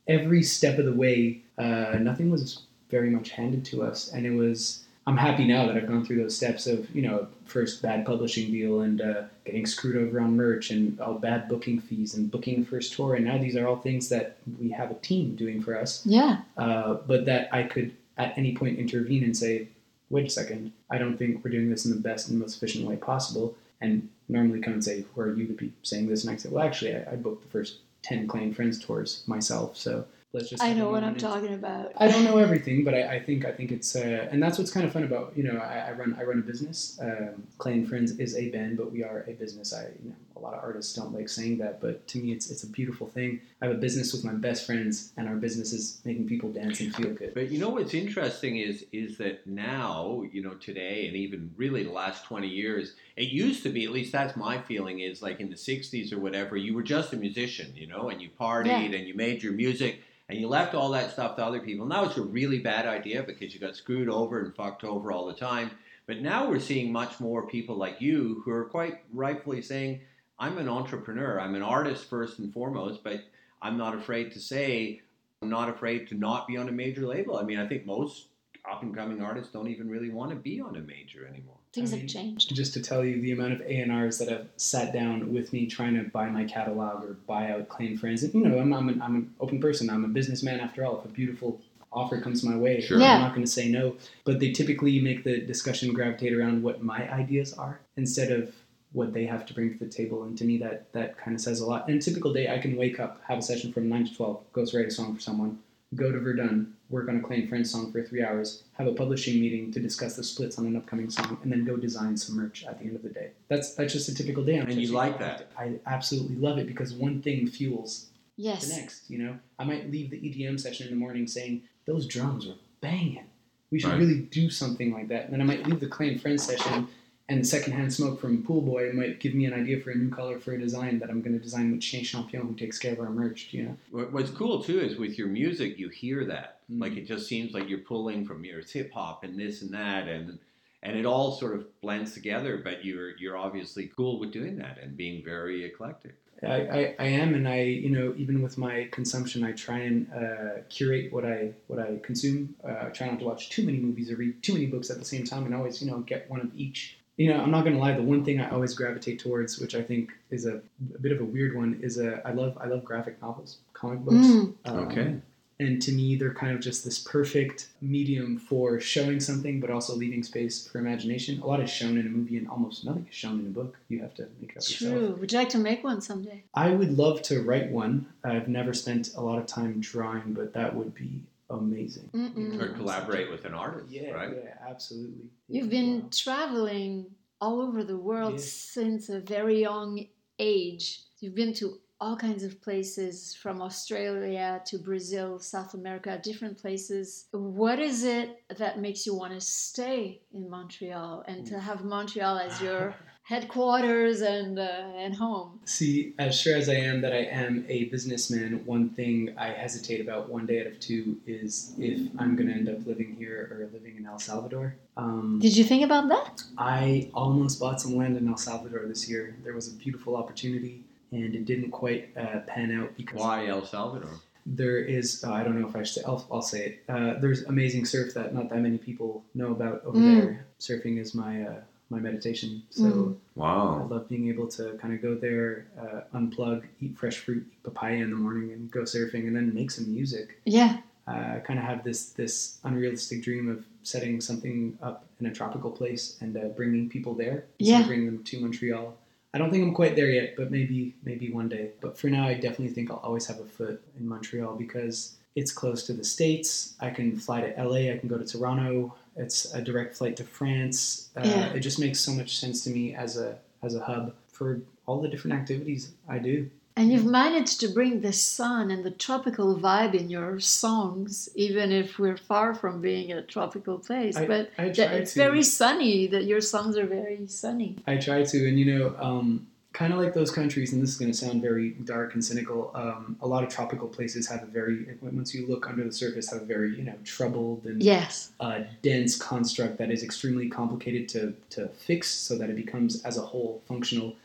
every 0.08 0.42
step 0.44 0.80
of 0.80 0.86
the 0.86 0.94
way, 0.94 1.42
uh, 1.58 1.98
nothing 2.00 2.32
was 2.32 2.64
very 2.90 3.10
much 3.10 3.32
handed 3.32 3.64
to 3.66 3.84
us. 3.84 4.12
And 4.12 4.26
it 4.26 4.32
was, 4.32 4.84
I'm 5.08 5.18
happy 5.18 5.46
now 5.48 5.66
that 5.66 5.76
I've 5.76 5.88
gone 5.88 6.06
through 6.06 6.22
those 6.22 6.36
steps 6.38 6.68
of, 6.68 6.94
you 6.96 7.02
know, 7.02 7.28
first 7.46 7.82
bad 7.82 8.06
publishing 8.06 8.52
deal 8.52 8.82
and 8.82 9.02
uh, 9.02 9.24
getting 9.46 9.66
screwed 9.66 9.96
over 9.96 10.20
on 10.22 10.36
merch 10.36 10.70
and 10.70 11.00
all 11.00 11.16
bad 11.16 11.50
booking 11.50 11.80
fees 11.82 12.14
and 12.14 12.30
booking 12.30 12.62
the 12.64 12.70
first 12.70 12.94
tour. 12.94 13.16
And 13.16 13.26
now 13.26 13.38
these 13.40 13.56
are 13.56 13.68
all 13.68 13.78
things 13.78 14.10
that 14.10 14.38
we 14.60 14.70
have 14.70 14.92
a 14.92 14.96
team 14.96 15.36
doing 15.36 15.62
for 15.64 15.76
us, 15.78 16.06
Yeah. 16.06 16.42
uh, 16.56 16.96
but 17.08 17.26
that 17.26 17.50
I 17.52 17.64
could 17.64 17.96
at 18.18 18.38
any 18.38 18.56
point 18.56 18.78
intervene 18.78 19.24
and 19.24 19.36
say, 19.36 19.70
wait 20.12 20.28
a 20.28 20.30
second, 20.30 20.72
I 20.92 21.00
don't 21.00 21.18
think 21.18 21.44
we're 21.44 21.52
doing 21.52 21.72
this 21.72 21.86
in 21.86 21.92
the 21.92 22.00
best 22.00 22.30
and 22.30 22.40
most 22.40 22.58
efficient 22.58 22.86
way 22.88 22.96
possible. 22.98 23.56
And 23.82 24.08
normally 24.30 24.60
come 24.62 24.74
and 24.74 24.84
say, 24.84 25.04
who 25.16 25.22
are 25.22 25.34
you 25.34 25.48
to 25.48 25.54
be 25.54 25.74
saying 25.82 26.08
this? 26.08 26.24
And 26.24 26.32
I 26.32 26.38
say, 26.38 26.50
well, 26.50 26.64
actually, 26.64 26.96
I, 26.96 27.14
I 27.14 27.16
booked 27.16 27.44
the 27.44 27.50
first 27.50 27.78
10 28.04 28.28
Clay 28.28 28.44
and 28.44 28.56
Friends 28.56 28.78
tours 28.84 29.24
myself. 29.26 29.76
So 29.76 30.06
let's 30.34 30.50
just. 30.50 30.64
I 30.64 30.74
know 30.74 30.90
what 30.90 31.04
I'm 31.04 31.18
talking 31.18 31.54
about. 31.54 31.92
I 31.98 32.08
don't 32.08 32.24
know 32.24 32.38
everything, 32.38 32.84
but 32.84 32.94
I, 32.94 33.16
I 33.16 33.20
think 33.20 33.46
I 33.46 33.52
think 33.52 33.72
it's 33.72 33.96
uh, 33.96 34.28
and 34.32 34.42
that's 34.42 34.58
what's 34.58 34.72
kind 34.72 34.86
of 34.86 34.94
fun 34.94 35.04
about 35.04 35.34
you 35.36 35.44
know 35.44 35.58
I, 35.58 35.90
I 35.90 35.92
run 35.92 36.16
I 36.20 36.24
run 36.24 36.40
a 36.40 36.42
business. 36.42 37.00
Um, 37.02 37.48
Clay 37.58 37.74
and 37.74 37.88
Friends 37.88 38.20
is 38.20 38.36
a 38.36 38.50
band, 38.50 38.78
but 38.78 38.92
we 38.92 39.04
are 39.04 39.26
a 39.28 39.34
business. 39.34 39.74
I 39.74 39.88
you 40.04 40.10
know 40.10 40.16
a 40.36 40.40
lot 40.40 40.54
of 40.54 40.64
artists 40.64 40.94
don't 40.94 41.14
like 41.14 41.30
saying 41.30 41.60
that, 41.60 41.82
but 41.82 42.08
to 42.08 42.20
me 42.20 42.32
it's 42.32 42.50
it's 42.50 42.64
a 42.64 42.68
beautiful 42.68 43.08
thing. 43.08 43.42
I 43.62 43.66
have 43.66 43.76
a 43.76 43.78
business 43.78 44.14
with 44.14 44.24
my 44.24 44.34
best 44.34 44.66
friends, 44.66 45.12
and 45.18 45.28
our 45.28 45.36
business 45.36 45.74
is 45.74 46.02
making 46.06 46.28
people 46.28 46.52
dance 46.52 46.80
and 46.80 46.96
feel 46.96 47.14
good. 47.14 47.34
But 47.34 47.52
you 47.52 47.60
know 47.60 47.70
what's 47.70 47.94
interesting 47.94 48.58
is 48.58 48.86
is 48.92 49.18
that 49.18 49.46
now, 49.46 50.24
you 50.32 50.42
know, 50.42 50.54
today 50.56 51.08
and 51.08 51.16
even 51.16 51.52
really 51.58 51.84
the 51.84 51.92
last 51.92 52.26
20 52.26 52.48
years, 52.48 52.94
it 53.16 53.30
used 53.30 53.64
to 53.64 53.70
be, 53.70 53.86
at 53.86 53.92
least 53.92 54.12
that's 54.12 54.36
my 54.36 54.60
feeling, 54.62 55.00
is 55.00 55.22
like 55.22 55.40
in 55.40 55.50
the 55.50 55.56
60s 55.56 56.12
or 56.12 56.20
whatever, 56.20 56.58
you 56.58 56.74
were 56.74 56.84
just 56.84 57.14
a 57.14 57.18
musician, 57.18 57.72
you 57.76 57.88
know, 57.88 58.10
and 58.10 58.22
you 58.22 58.30
partied 58.40 58.98
and 58.98 59.08
you 59.08 59.14
made 59.14 59.44
your 59.44 59.54
music 59.54 60.02
and 60.32 60.40
you 60.40 60.48
left 60.48 60.74
all 60.74 60.90
that 60.92 61.12
stuff 61.12 61.36
to 61.36 61.46
other 61.46 61.60
people. 61.60 61.86
Now 61.86 62.06
it's 62.06 62.18
a 62.18 62.22
really 62.22 62.60
bad 62.60 62.86
idea 62.86 63.22
because 63.22 63.54
you 63.54 63.60
got 63.60 63.76
screwed 63.76 64.08
over 64.08 64.40
and 64.40 64.56
fucked 64.56 64.86
over 64.86 65.12
all 65.12 65.28
the 65.28 65.34
time. 65.34 65.72
But 66.08 66.22
now 66.22 66.50
we're 66.50 66.60
seeing 66.60 66.92
much 66.92 67.20
more 67.20 67.48
people 67.48 67.76
like 67.76 68.00
you 68.00 68.42
who 68.46 68.52
are 68.52 68.64
quite 68.64 69.02
rightfully 69.14 69.62
saying, 69.62 70.00
I'm 70.40 70.58
an 70.58 70.70
entrepreneur, 70.70 71.38
I'm 71.40 71.54
an 71.54 71.62
artist 71.62 72.10
first 72.10 72.40
and 72.40 72.54
foremost, 72.54 73.04
but 73.04 73.26
I'm 73.62 73.78
not 73.78 73.94
afraid 73.94 74.32
to 74.32 74.40
say 74.40 75.02
I'm 75.42 75.50
not 75.50 75.70
afraid 75.70 76.08
to 76.10 76.16
not 76.16 76.48
be 76.48 76.56
on 76.56 76.70
a 76.70 76.72
major 76.72 77.06
label. 77.06 77.38
I 77.38 77.44
mean, 77.44 77.60
I 77.60 77.68
think 77.68 77.86
most 77.86 78.28
up 78.70 78.84
and 78.84 78.96
coming 78.96 79.22
artists 79.22 79.52
don't 79.52 79.68
even 79.68 79.90
really 79.90 80.12
want 80.12 80.30
to 80.30 80.36
be 80.38 80.62
on 80.62 80.78
a 80.78 80.82
major 80.82 81.28
anymore. 81.28 81.58
Things 81.74 81.94
I 81.94 81.98
have 81.98 82.08
changed. 82.08 82.54
Just 82.54 82.74
to 82.74 82.82
tell 82.82 83.06
you 83.06 83.22
the 83.22 83.32
amount 83.32 83.54
of 83.54 83.62
A&Rs 83.62 84.18
that 84.20 84.28
have 84.28 84.48
sat 84.58 84.92
down 84.92 85.32
with 85.34 85.54
me 85.54 85.68
trying 85.68 85.96
to 85.96 86.04
buy 86.10 86.30
my 86.30 86.44
catalog 86.44 87.04
or 87.04 87.14
buy 87.28 87.52
out 87.52 87.70
Clay 87.70 87.88
and 87.88 88.00
Friends. 88.00 88.24
And, 88.24 88.34
you 88.34 88.42
know, 88.42 88.60
I'm, 88.60 88.74
I'm, 88.74 88.90
an, 88.90 89.02
I'm 89.02 89.16
an 89.16 89.34
open 89.40 89.62
person. 89.62 89.90
I'm 89.90 90.04
a 90.04 90.10
businessman 90.10 90.60
after 90.60 90.86
all. 90.86 91.00
If 91.00 91.06
a 91.06 91.14
beautiful 91.14 91.62
offer 91.94 92.20
comes 92.20 92.44
my 92.44 92.58
way, 92.58 92.82
Sure. 92.82 93.00
Yeah. 93.00 93.16
I'm 93.16 93.22
not 93.22 93.32
going 93.34 93.46
to 93.46 93.52
say 93.52 93.70
no. 93.70 93.96
But 94.26 94.40
they 94.40 94.52
typically 94.52 95.00
make 95.00 95.24
the 95.24 95.40
discussion 95.40 95.94
gravitate 95.94 96.34
around 96.34 96.62
what 96.62 96.84
my 96.84 97.10
ideas 97.12 97.54
are 97.54 97.80
instead 97.96 98.32
of 98.32 98.54
what 98.94 99.14
they 99.14 99.26
have 99.26 99.46
to 99.46 99.54
bring 99.54 99.72
to 99.72 99.80
the 99.80 99.90
table. 99.90 100.24
And 100.24 100.38
to 100.38 100.44
me, 100.44 100.58
that, 100.58 100.92
that 100.92 101.18
kind 101.18 101.34
of 101.34 101.42
says 101.42 101.62
a 101.62 101.66
lot. 101.66 101.88
And 101.88 101.98
a 101.98 102.02
typical 102.02 102.34
day, 102.34 102.54
I 102.54 102.60
can 102.60 102.76
wake 102.76 103.00
up, 103.00 103.22
have 103.28 103.38
a 103.38 103.42
session 103.42 103.72
from 103.72 103.88
9 103.88 104.08
to 104.08 104.16
12, 104.16 104.44
go 104.52 104.66
write 104.74 104.88
a 104.88 104.92
song 104.92 105.16
for 105.16 105.22
someone, 105.22 105.60
go 105.96 106.12
to 106.12 106.20
Verdun, 106.20 106.74
work 106.92 107.08
on 107.10 107.18
a 107.18 107.22
Clay 107.22 107.38
and 107.42 107.50
Friends 107.50 107.72
song 107.72 107.92
for 107.92 108.04
three 108.04 108.24
hours, 108.24 108.64
have 108.74 108.88
a 108.88 108.94
publishing 108.94 109.40
meeting 109.40 109.72
to 109.72 109.80
discuss 109.80 110.16
the 110.16 110.24
splits 110.24 110.58
on 110.60 110.66
an 110.66 110.76
upcoming 110.76 111.10
song, 111.10 111.38
and 111.44 111.52
then 111.52 111.64
go 111.66 111.76
design 111.78 112.18
some 112.18 112.36
merch 112.36 112.66
at 112.66 112.80
the 112.80 112.86
end 112.86 112.96
of 112.96 113.04
the 113.04 113.10
day. 113.10 113.32
That's 113.48 113.74
that's 113.76 113.94
just 113.94 114.10
a 114.10 114.16
typical 114.16 114.44
day. 114.44 114.60
on 114.60 114.70
And 114.70 114.82
you 114.82 114.92
like 114.92 115.20
that? 115.20 115.52
I 115.58 115.80
absolutely 115.86 116.36
love 116.36 116.58
it 116.58 116.68
because 116.68 116.94
one 116.94 117.22
thing 117.22 117.48
fuels 117.48 118.08
yes. 118.36 118.68
the 118.68 118.76
next. 118.76 119.10
You 119.10 119.20
know, 119.20 119.40
I 119.58 119.64
might 119.64 119.90
leave 119.90 120.10
the 120.12 120.18
EDM 120.18 120.60
session 120.60 120.88
in 120.88 120.94
the 120.94 121.00
morning 121.00 121.28
saying 121.28 121.64
those 121.86 122.06
drums 122.06 122.46
were 122.48 122.56
banging. 122.82 123.26
We 123.72 123.80
should 123.80 123.92
Right. 123.92 124.00
really 124.00 124.20
do 124.20 124.50
something 124.50 124.92
like 124.92 125.08
that. 125.08 125.26
And 125.26 125.34
then 125.34 125.42
I 125.42 125.46
might 125.46 125.66
leave 125.66 125.80
the 125.80 125.88
Clay 125.88 126.10
and 126.10 126.22
Friends 126.22 126.44
session, 126.44 126.88
and 127.32 127.48
secondhand 127.48 127.94
smoke 127.94 128.20
from 128.20 128.44
Pool 128.44 128.62
Boy 128.62 128.92
might 128.92 129.22
give 129.22 129.34
me 129.34 129.46
an 129.46 129.54
idea 129.54 129.80
for 129.80 129.92
a 129.92 129.96
new 129.96 130.10
color 130.10 130.38
for 130.38 130.52
a 130.52 130.60
design 130.60 131.00
that 131.00 131.10
I'm 131.10 131.22
going 131.22 131.32
to 131.32 131.40
design 131.40 131.72
with 131.72 131.82
Shane 131.82 132.04
Champion, 132.04 132.46
who 132.46 132.56
takes 132.56 132.78
care 132.78 132.92
of 132.92 133.00
our 133.00 133.10
merch. 133.10 133.48
You 133.52 133.78
know, 133.92 134.04
What's 134.12 134.32
cool 134.32 134.62
too 134.62 134.82
is 134.82 134.98
with 134.98 135.18
your 135.18 135.28
music, 135.28 135.80
you 135.80 135.88
hear 135.88 136.26
that. 136.26 136.60
Mm. 136.70 136.82
Like 136.82 136.98
it 136.98 137.08
just 137.08 137.28
seems 137.28 137.54
like 137.54 137.70
you're 137.70 137.80
pulling 137.80 138.26
from 138.26 138.44
your 138.44 138.62
hip 138.62 138.92
hop 138.94 139.24
and 139.24 139.40
this 139.40 139.62
and 139.62 139.74
that, 139.74 140.10
and 140.10 140.40
and 140.84 140.98
it 140.98 141.06
all 141.06 141.32
sort 141.32 141.56
of 141.56 141.82
blends 141.82 142.14
together. 142.14 142.58
But 142.58 142.84
you're 142.84 143.18
you're 143.18 143.38
obviously 143.38 143.90
cool 143.96 144.20
with 144.20 144.34
doing 144.34 144.58
that 144.58 144.78
and 144.82 144.98
being 144.98 145.24
very 145.24 145.64
eclectic. 145.64 146.16
I, 146.44 146.48
I, 146.48 146.96
I 146.98 147.06
am, 147.06 147.36
and 147.36 147.48
I 147.48 147.62
you 147.62 147.92
know 147.92 148.14
even 148.18 148.42
with 148.42 148.58
my 148.58 148.90
consumption, 148.92 149.44
I 149.44 149.54
try 149.54 149.80
and 149.80 150.12
uh, 150.12 150.64
curate 150.68 151.14
what 151.14 151.24
I 151.24 151.54
what 151.68 151.80
I 151.80 152.00
consume. 152.04 152.56
Uh, 152.68 152.88
I 152.88 152.90
try 152.90 153.08
not 153.08 153.20
to 153.20 153.26
watch 153.26 153.50
too 153.52 153.64
many 153.64 153.78
movies 153.78 154.12
or 154.12 154.16
read 154.18 154.44
too 154.44 154.54
many 154.54 154.66
books 154.66 154.90
at 154.90 154.98
the 155.00 155.06
same 155.06 155.24
time, 155.24 155.46
and 155.46 155.56
always 155.56 155.82
you 155.82 155.90
know 155.90 156.00
get 156.00 156.30
one 156.30 156.42
of 156.42 156.52
each. 156.58 156.98
You 157.22 157.28
know, 157.32 157.40
I'm 157.44 157.52
not 157.52 157.64
gonna 157.66 157.78
lie. 157.78 157.94
The 157.94 158.02
one 158.02 158.26
thing 158.26 158.40
I 158.42 158.50
always 158.50 158.74
gravitate 158.74 159.20
towards, 159.20 159.60
which 159.60 159.76
I 159.76 159.84
think 159.90 160.12
is 160.32 160.44
a, 160.48 160.56
a 160.96 161.00
bit 161.00 161.12
of 161.12 161.20
a 161.22 161.24
weird 161.36 161.56
one, 161.56 161.80
is 161.88 162.00
a 162.00 162.10
I 162.28 162.32
love 162.32 162.58
I 162.60 162.66
love 162.66 162.84
graphic 162.84 163.22
novels, 163.22 163.52
comic 163.74 164.00
books. 164.00 164.28
Mm. 164.28 164.56
Um, 164.66 165.22
And 165.60 165.80
to 165.84 165.92
me, 165.92 166.16
they're 166.16 166.34
kind 166.34 166.54
of 166.56 166.60
just 166.60 166.84
this 166.84 166.98
perfect 166.98 167.68
medium 167.82 168.40
for 168.40 168.80
showing 168.80 169.20
something, 169.20 169.60
but 169.60 169.70
also 169.70 169.96
leaving 169.96 170.24
space 170.24 170.68
for 170.68 170.80
imagination. 170.80 171.40
A 171.44 171.46
lot 171.46 171.60
is 171.60 171.70
shown 171.70 172.00
in 172.00 172.08
a 172.08 172.10
movie, 172.10 172.38
and 172.40 172.48
almost 172.50 172.84
nothing 172.84 173.06
is 173.08 173.16
shown 173.16 173.40
in 173.42 173.46
a 173.46 173.50
book. 173.60 173.78
You 173.88 174.00
have 174.02 174.16
to 174.16 174.24
make 174.40 174.52
it 174.54 174.58
up 174.58 174.68
yourself. 174.68 174.94
True. 174.94 175.18
Would 175.20 175.32
you 175.32 175.38
like 175.38 175.50
to 175.50 175.60
make 175.60 175.84
one 175.84 176.02
someday? 176.02 176.40
I 176.56 176.72
would 176.72 176.98
love 176.98 177.22
to 177.30 177.44
write 177.44 177.70
one. 177.70 178.08
I've 178.24 178.48
never 178.48 178.74
spent 178.74 179.14
a 179.16 179.22
lot 179.22 179.38
of 179.38 179.46
time 179.46 179.80
drawing, 179.80 180.34
but 180.34 180.54
that 180.54 180.76
would 180.76 180.96
be 180.96 181.22
amazing. 181.54 182.10
Mm-mm. 182.14 182.62
Or 182.62 182.70
collaborate 182.74 183.30
with 183.32 183.46
an 183.46 183.54
artist, 183.54 183.92
Yeah, 183.92 184.12
right? 184.12 184.34
yeah, 184.44 184.58
absolutely. 184.70 185.30
You've 185.48 185.70
been 185.70 186.02
wow. 186.02 186.10
traveling 186.12 187.12
all 187.40 187.62
over 187.62 187.84
the 187.84 187.98
world 187.98 188.34
Yeah. 188.34 188.40
since 188.40 189.10
a 189.10 189.20
very 189.20 189.62
young 189.62 190.06
age. 190.40 191.02
You've 191.20 191.36
been 191.36 191.54
to 191.56 191.80
all 192.00 192.18
kinds 192.18 192.44
of 192.44 192.60
places 192.62 193.36
from 193.36 193.62
Australia 193.62 194.60
to 194.66 194.80
Brazil, 194.80 195.38
South 195.38 195.76
America, 195.76 196.20
different 196.24 196.58
places. 196.58 197.28
What 197.32 197.78
is 197.80 198.04
it 198.04 198.42
that 198.58 198.80
makes 198.80 199.06
you 199.06 199.14
want 199.14 199.34
to 199.34 199.42
stay 199.42 200.22
in 200.34 200.50
Montreal 200.50 201.24
and 201.28 201.46
to 201.46 201.60
have 201.60 201.84
Montreal 201.84 202.40
as 202.40 202.60
your 202.60 202.96
headquarters 203.32 204.22
and 204.22 204.60
uh, 204.60 205.04
and 205.04 205.16
home? 205.16 205.60
See, 205.66 206.14
as 206.20 206.40
sure 206.40 206.56
as 206.58 206.68
I 206.70 206.76
am 206.90 207.02
that 207.02 207.14
I 207.14 207.24
am 207.46 207.66
a 207.70 207.86
businessman, 207.86 208.50
one 208.66 208.90
thing 208.90 209.34
I 209.38 209.48
hesitate 209.64 210.00
about 210.02 210.30
one 210.30 210.46
day 210.46 210.62
out 210.62 210.68
of 210.68 210.80
two 210.80 211.18
is 211.26 211.74
if 211.80 212.00
I'm 212.20 212.36
going 212.36 212.50
to 212.50 212.54
end 212.54 212.70
up 212.70 212.86
living 212.86 213.16
here 213.18 213.40
or 213.52 213.70
living 213.74 213.96
in 213.98 214.06
El 214.06 214.20
Salvador. 214.20 214.76
Um, 214.98 215.40
Did 215.42 215.56
you 215.58 215.64
think 215.64 215.84
about 215.84 216.10
that? 216.10 216.44
I 216.58 217.10
almost 217.14 217.60
bought 217.60 217.80
some 217.82 217.96
land 217.96 218.18
in 218.18 218.28
El 218.28 218.38
Salvador 218.38 218.86
this 218.88 219.10
year. 219.10 219.36
There 219.44 219.54
was 219.54 219.68
a 219.74 219.76
beautiful 219.84 220.16
opportunity, 220.22 220.84
and 221.12 221.34
it 221.40 221.46
didn't 221.46 221.72
quite 221.72 222.10
uh, 222.18 222.40
pan 222.48 222.70
out 222.80 222.96
because 222.98 223.20
Why 223.20 223.48
El 223.48 223.66
Salvador? 223.66 224.12
there 224.46 224.78
is 224.98 225.24
uh, 225.24 225.32
I 225.32 225.44
don't 225.44 225.56
know 225.62 225.68
if 225.68 225.76
I 225.76 225.84
should 225.84 225.96
say 226.02 226.04
I'll, 226.08 226.26
I'll 226.32 226.42
say 226.42 226.62
it. 226.70 226.84
Uh, 226.90 227.14
there's 227.22 227.44
amazing 227.44 227.86
surf 227.86 228.14
that 228.16 228.34
not 228.34 228.50
that 228.50 228.58
many 228.68 228.80
people 228.90 229.24
know 229.36 229.52
about 229.52 229.84
over 229.86 230.00
Mm. 230.00 230.16
there. 230.16 230.46
Surfing 230.60 230.98
is 231.00 231.14
my 231.14 231.34
uh, 231.44 231.56
my 231.92 232.00
meditation. 232.00 232.64
So 232.72 232.84
Mm. 232.84 233.18
I 233.44 233.84
love 233.94 234.08
being 234.10 234.28
able 234.30 234.48
to 234.58 234.64
kind 234.82 234.94
of 234.94 235.02
go 235.02 235.14
there, 235.16 235.68
uh, 235.80 236.02
unplug, 236.18 236.64
eat 236.82 236.98
fresh 236.98 237.18
fruit, 237.18 237.46
eat 237.52 237.64
papaya 237.64 237.98
in 237.98 238.10
the 238.10 238.16
morning, 238.16 238.52
and 238.52 238.72
go 238.72 238.82
surfing, 238.82 239.28
and 239.28 239.36
then 239.36 239.54
make 239.54 239.70
some 239.72 239.94
music. 239.94 240.40
Yeah. 240.46 240.78
Uh, 241.08 241.36
I 241.38 241.40
kind 241.46 241.60
of 241.60 241.66
have 241.66 241.84
this 241.84 242.00
this 242.22 242.60
unrealistic 242.64 243.22
dream 243.24 243.50
of 243.50 243.66
setting 243.84 244.22
something 244.22 244.78
up 244.82 245.06
in 245.20 245.26
a 245.28 245.34
tropical 245.34 245.72
place 245.72 246.18
and 246.22 246.36
uh, 246.38 246.46
bringing 246.60 246.88
people 246.90 247.14
there. 247.14 247.38
instead 247.60 247.76
of 247.76 247.82
Yeah. 247.82 247.88
bringing 247.88 248.06
them 248.12 248.24
to 248.24 248.40
Montreal. 248.40 248.98
I 249.34 249.38
don't 249.38 249.50
think 249.52 249.64
I'm 249.66 249.74
quite 249.74 249.96
there 249.96 250.12
yet, 250.20 250.36
but 250.36 250.52
maybe 250.52 250.94
maybe 251.04 251.32
one 251.32 251.50
day. 251.50 251.72
But 251.84 251.98
for 252.00 252.10
now, 252.10 252.28
I 252.28 252.34
definitely 252.36 252.70
think 252.76 252.90
I'll 252.92 252.98
always 253.10 253.26
have 253.28 253.40
a 253.40 253.46
foot 253.58 253.82
in 253.98 254.08
Montreal 254.08 254.56
because 254.56 255.16
it's 255.36 255.52
close 255.62 255.86
to 255.88 255.94
the 255.94 256.04
states. 256.04 256.76
I 256.82 256.90
can 256.98 257.16
fly 257.18 257.40
to 257.42 257.50
LA. 257.70 257.82
I 257.94 257.98
can 257.98 258.10
go 258.10 258.18
to 258.18 258.26
Toronto. 258.26 258.94
It's 259.16 259.54
a 259.54 259.62
direct 259.62 259.96
flight 259.98 260.16
to 260.18 260.24
France. 260.24 261.10
Uh, 261.18 261.22
Yeah. 261.26 261.54
It 261.54 261.60
just 261.60 261.80
makes 261.80 262.00
so 262.00 262.12
much 262.12 262.38
sense 262.38 262.64
to 262.64 262.70
me 262.70 262.96
as 262.96 263.18
a 263.18 263.38
as 263.64 263.76
a 263.76 263.80
hub 263.82 264.14
for 264.32 264.60
all 264.88 265.02
the 265.02 265.08
different 265.08 265.38
activities 265.38 265.92
I 266.10 266.18
do. 266.18 266.50
And 266.78 266.90
you've 266.92 267.06
managed 267.06 267.60
to 267.60 267.68
bring 267.68 268.00
the 268.02 268.14
sun 268.14 268.72
and 268.72 268.84
the 268.84 268.92
tropical 268.92 269.56
vibe 269.58 269.94
in 269.94 270.10
your 270.10 270.40
songs, 270.40 271.30
even 271.36 271.72
if 271.72 272.00
we're 272.00 272.16
far 272.18 272.56
from 272.56 272.82
being 272.82 273.12
a 273.12 273.22
tropical 273.22 273.78
place. 273.78 274.16
I- 274.16 274.26
but 274.26 274.50
I 274.58 274.70
try 274.70 274.86
it's 274.86 275.14
to. 275.14 275.20
very 275.20 275.44
sunny. 275.44 276.08
That 276.08 276.24
your 276.24 276.42
songs 276.42 276.78
are 276.78 276.88
very 276.88 277.28
sunny. 277.28 277.76
I 277.86 277.98
try 277.98 278.24
to, 278.24 278.48
and 278.48 278.58
you 278.58 278.66
know, 278.74 278.96
um, 278.98 279.48
kind 279.74 279.94
of 279.94 280.00
like 280.00 280.14
those 280.14 280.32
countries, 280.32 280.74
and 280.74 280.82
this 280.82 280.90
is 280.90 280.98
going 280.98 281.12
to 281.12 281.18
sound 281.18 281.42
very 281.42 281.72
dark 281.86 282.14
and 282.14 282.24
cynical. 282.24 282.72
Um, 282.76 283.16
a 283.22 283.28
lot 283.28 283.44
of 283.44 283.50
tropical 283.50 283.88
places 283.88 284.28
have 284.28 284.44
a 284.44 284.46
very, 284.46 284.98
once 285.02 285.34
you 285.34 285.48
look 285.48 285.70
under 285.70 285.84
the 285.84 285.94
surface, 285.94 286.30
have 286.32 286.42
a 286.42 286.46
very, 286.46 286.76
you 286.76 286.84
know, 286.84 286.96
troubled 287.06 287.66
and 287.66 287.82
Yes. 287.82 288.32
uh, 288.40 288.62
dense 288.82 289.16
construct 289.18 289.78
that 289.78 289.90
is 289.90 290.04
extremely 290.04 290.50
complicated 290.50 291.08
to, 291.10 291.34
to 291.52 291.70
fix 291.70 292.10
so 292.10 292.38
that 292.38 292.50
it 292.50 292.56
becomes 292.56 293.02
as 293.04 293.18
a 293.18 293.22
whole 293.22 293.62
functional. 293.68 294.16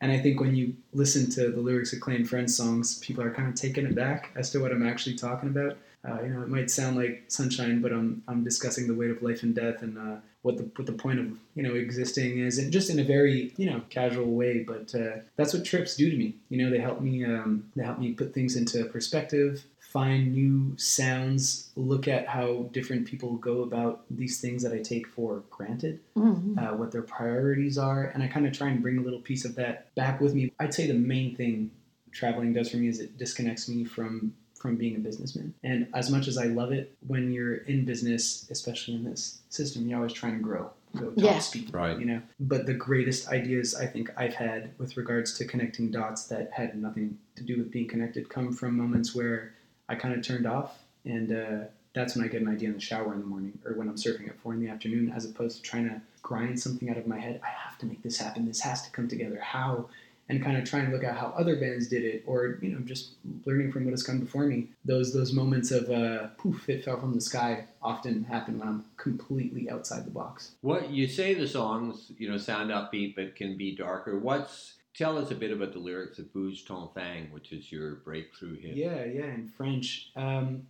And 0.00 0.10
I 0.12 0.18
think 0.18 0.40
when 0.40 0.54
you 0.54 0.74
listen 0.92 1.30
to 1.32 1.50
the 1.50 1.60
lyrics 1.60 1.92
of 1.92 2.00
Clay 2.00 2.16
and 2.16 2.28
Friends 2.28 2.56
songs, 2.56 2.98
people 3.00 3.22
are 3.24 3.30
kind 3.32 3.48
of 3.48 3.54
taken 3.54 3.86
aback 3.86 4.30
as 4.36 4.50
to 4.50 4.58
what 4.60 4.72
I'm 4.72 4.86
actually 4.86 5.16
talking 5.16 5.48
about. 5.48 5.76
Uh, 6.08 6.20
you 6.22 6.28
know, 6.30 6.42
it 6.42 6.48
might 6.48 6.70
sound 6.70 6.96
like 6.96 7.24
sunshine, 7.28 7.80
but 7.80 7.92
I'm, 7.92 8.22
I'm 8.26 8.42
discussing 8.42 8.88
the 8.88 8.94
weight 8.94 9.10
of 9.10 9.22
life 9.22 9.44
and 9.44 9.54
death 9.54 9.82
and 9.82 9.96
uh, 9.96 10.16
what 10.42 10.56
the 10.56 10.64
what 10.74 10.86
the 10.86 10.92
point 10.92 11.20
of 11.20 11.26
you 11.54 11.62
know 11.62 11.74
existing 11.74 12.40
is, 12.40 12.58
and 12.58 12.72
just 12.72 12.90
in 12.90 12.98
a 12.98 13.04
very 13.04 13.52
you 13.56 13.70
know 13.70 13.80
casual 13.90 14.26
way. 14.32 14.64
But 14.64 14.92
uh, 14.96 15.18
that's 15.36 15.54
what 15.54 15.64
trips 15.64 15.94
do 15.96 16.10
to 16.10 16.16
me. 16.16 16.34
You 16.48 16.58
know, 16.64 16.70
they 16.70 16.80
help 16.80 17.00
me 17.00 17.24
um, 17.24 17.70
they 17.76 17.84
help 17.84 18.00
me 18.00 18.12
put 18.14 18.34
things 18.34 18.56
into 18.56 18.84
perspective, 18.86 19.62
find 19.78 20.32
new 20.32 20.76
sounds, 20.76 21.70
look 21.76 22.08
at 22.08 22.26
how 22.26 22.68
different 22.72 23.06
people 23.06 23.34
go 23.36 23.62
about 23.62 24.02
these 24.10 24.40
things 24.40 24.64
that 24.64 24.72
I 24.72 24.78
take 24.82 25.06
for 25.06 25.44
granted 25.50 26.00
Mhm. 26.16 26.58
uh, 26.58 26.76
what 26.76 26.90
their 26.90 27.02
priorities 27.02 27.78
are, 27.78 28.06
and 28.06 28.24
I 28.24 28.26
kind 28.26 28.44
of 28.46 28.52
try 28.52 28.70
and 28.70 28.82
bring 28.82 28.98
a 28.98 29.02
little 29.02 29.20
piece 29.20 29.44
of 29.44 29.54
that 29.54 29.94
back 29.94 30.20
with 30.20 30.34
me. 30.34 30.50
I'd 30.58 30.74
say 30.74 30.88
the 30.88 30.94
main 30.94 31.36
thing 31.36 31.70
traveling 32.10 32.52
does 32.52 32.70
for 32.72 32.76
me 32.78 32.88
is 32.88 32.98
it 32.98 33.16
disconnects 33.16 33.68
me 33.68 33.84
from 33.84 34.34
from 34.62 34.76
being 34.76 34.94
a 34.94 34.98
businessman. 35.00 35.52
And 35.64 35.88
as 35.92 36.08
much 36.08 36.28
as 36.28 36.38
I 36.38 36.44
love 36.44 36.70
it, 36.70 36.94
when 37.08 37.32
you're 37.32 37.56
in 37.56 37.84
business, 37.84 38.46
especially 38.48 38.94
in 38.94 39.02
this 39.04 39.40
system, 39.50 39.88
you're 39.88 39.98
always 39.98 40.12
trying 40.12 40.36
to 40.38 40.42
grow, 40.42 40.70
go 40.96 41.06
top 41.10 41.16
Yeah. 41.16 41.38
speed, 41.40 41.74
Right. 41.74 41.98
you 41.98 42.06
know. 42.06 42.22
But 42.38 42.66
the 42.66 42.74
greatest 42.74 43.28
ideas 43.28 43.74
I 43.74 43.86
think 43.86 44.10
I've 44.16 44.34
had 44.34 44.70
with 44.78 44.96
regards 44.96 45.36
to 45.38 45.44
connecting 45.44 45.90
dots 45.90 46.28
that 46.28 46.52
had 46.52 46.80
nothing 46.80 47.18
to 47.34 47.42
do 47.42 47.56
with 47.58 47.72
being 47.72 47.88
connected 47.88 48.28
come 48.28 48.52
from 48.52 48.76
moments 48.76 49.14
where 49.16 49.52
I 49.88 49.96
kind 49.96 50.14
of 50.14 50.22
turned 50.24 50.46
off 50.46 50.78
and. 51.04 51.32
Uh, 51.32 51.64
that's 51.94 52.16
when 52.16 52.24
I 52.24 52.28
get 52.28 52.40
an 52.40 52.48
idea 52.48 52.68
in 52.70 52.74
the 52.74 52.80
shower 52.80 53.12
in 53.12 53.20
the 53.20 53.26
morning 53.26 53.58
or 53.66 53.74
when 53.74 53.86
I'm 53.86 53.96
surfing 53.96 54.26
at 54.26 54.38
four 54.38 54.54
in 54.54 54.60
the 54.60 54.68
afternoon, 54.70 55.12
as 55.14 55.26
opposed 55.26 55.58
to 55.58 55.62
trying 55.62 55.86
to 55.90 56.00
grind 56.22 56.58
something 56.58 56.88
out 56.88 56.96
of 56.96 57.06
my 57.06 57.18
head. 57.18 57.38
I 57.44 57.48
have 57.50 57.76
to 57.80 57.84
make 57.86 58.02
this 58.02 58.16
happen. 58.16 58.46
This 58.46 58.60
has 58.60 58.80
to 58.86 58.90
come 58.92 59.08
together. 59.08 59.38
How? 59.38 59.90
And 60.28 60.42
kind 60.42 60.56
of 60.56 60.64
trying 60.64 60.86
to 60.86 60.92
look 60.92 61.04
at 61.04 61.16
how 61.16 61.34
other 61.36 61.56
bands 61.56 61.88
did 61.88 62.04
it, 62.04 62.22
or 62.26 62.58
you 62.62 62.70
know, 62.70 62.78
just 62.80 63.10
learning 63.44 63.70
from 63.72 63.84
what 63.84 63.90
has 63.90 64.02
come 64.02 64.20
before 64.20 64.46
me. 64.46 64.68
Those 64.84 65.12
those 65.12 65.32
moments 65.32 65.70
of 65.70 65.90
uh, 65.90 66.28
poof, 66.38 66.68
it 66.68 66.84
fell 66.84 66.98
from 66.98 67.12
the 67.14 67.20
sky 67.20 67.66
often 67.82 68.24
happen 68.24 68.58
when 68.58 68.68
I'm 68.68 68.84
completely 68.96 69.68
outside 69.68 70.06
the 70.06 70.10
box. 70.10 70.52
What 70.62 70.90
you 70.90 71.06
say 71.06 71.34
the 71.34 71.48
songs, 71.48 72.12
you 72.16 72.30
know, 72.30 72.38
sound 72.38 72.70
upbeat 72.70 73.14
but 73.14 73.36
can 73.36 73.58
be 73.58 73.76
darker. 73.76 74.18
What's 74.18 74.74
tell 74.94 75.18
us 75.18 75.30
a 75.30 75.34
bit 75.34 75.50
about 75.50 75.72
the 75.72 75.78
lyrics 75.78 76.18
of 76.18 76.32
Bouge 76.32 76.64
ton 76.64 76.88
thing, 76.94 77.28
which 77.30 77.52
is 77.52 77.70
your 77.72 77.96
breakthrough 77.96 78.58
hit. 78.58 78.76
Yeah, 78.76 79.04
yeah, 79.04 79.24
in 79.24 79.48
French. 79.56 80.10
Um, 80.16 80.66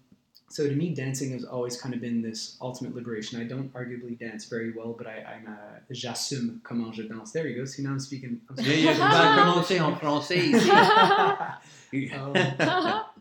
so 0.52 0.68
to 0.68 0.74
me, 0.74 0.90
dancing 0.90 1.32
has 1.32 1.44
always 1.44 1.80
kind 1.80 1.94
of 1.94 2.02
been 2.02 2.20
this 2.20 2.58
ultimate 2.60 2.94
liberation. 2.94 3.40
I 3.40 3.44
don't 3.44 3.72
arguably 3.72 4.18
dance 4.18 4.44
very 4.44 4.70
well, 4.72 4.92
but 4.92 5.06
I, 5.06 5.24
I'm 5.32 5.46
a 5.46 5.94
j'assume 5.94 6.60
comment 6.62 6.94
je 6.94 7.04
danse. 7.04 7.32
There 7.32 7.46
you 7.48 7.56
go. 7.56 7.64
See 7.64 7.82
now 7.82 7.92
I'm 7.92 7.98
speaking. 7.98 8.38
I'm 8.50 8.62
Yeah, 8.62 8.74
yeah, 8.74 8.90
on 8.92 9.62
va 9.62 9.74
en 9.78 9.96
français. 9.96 10.52
Um, 12.14 12.34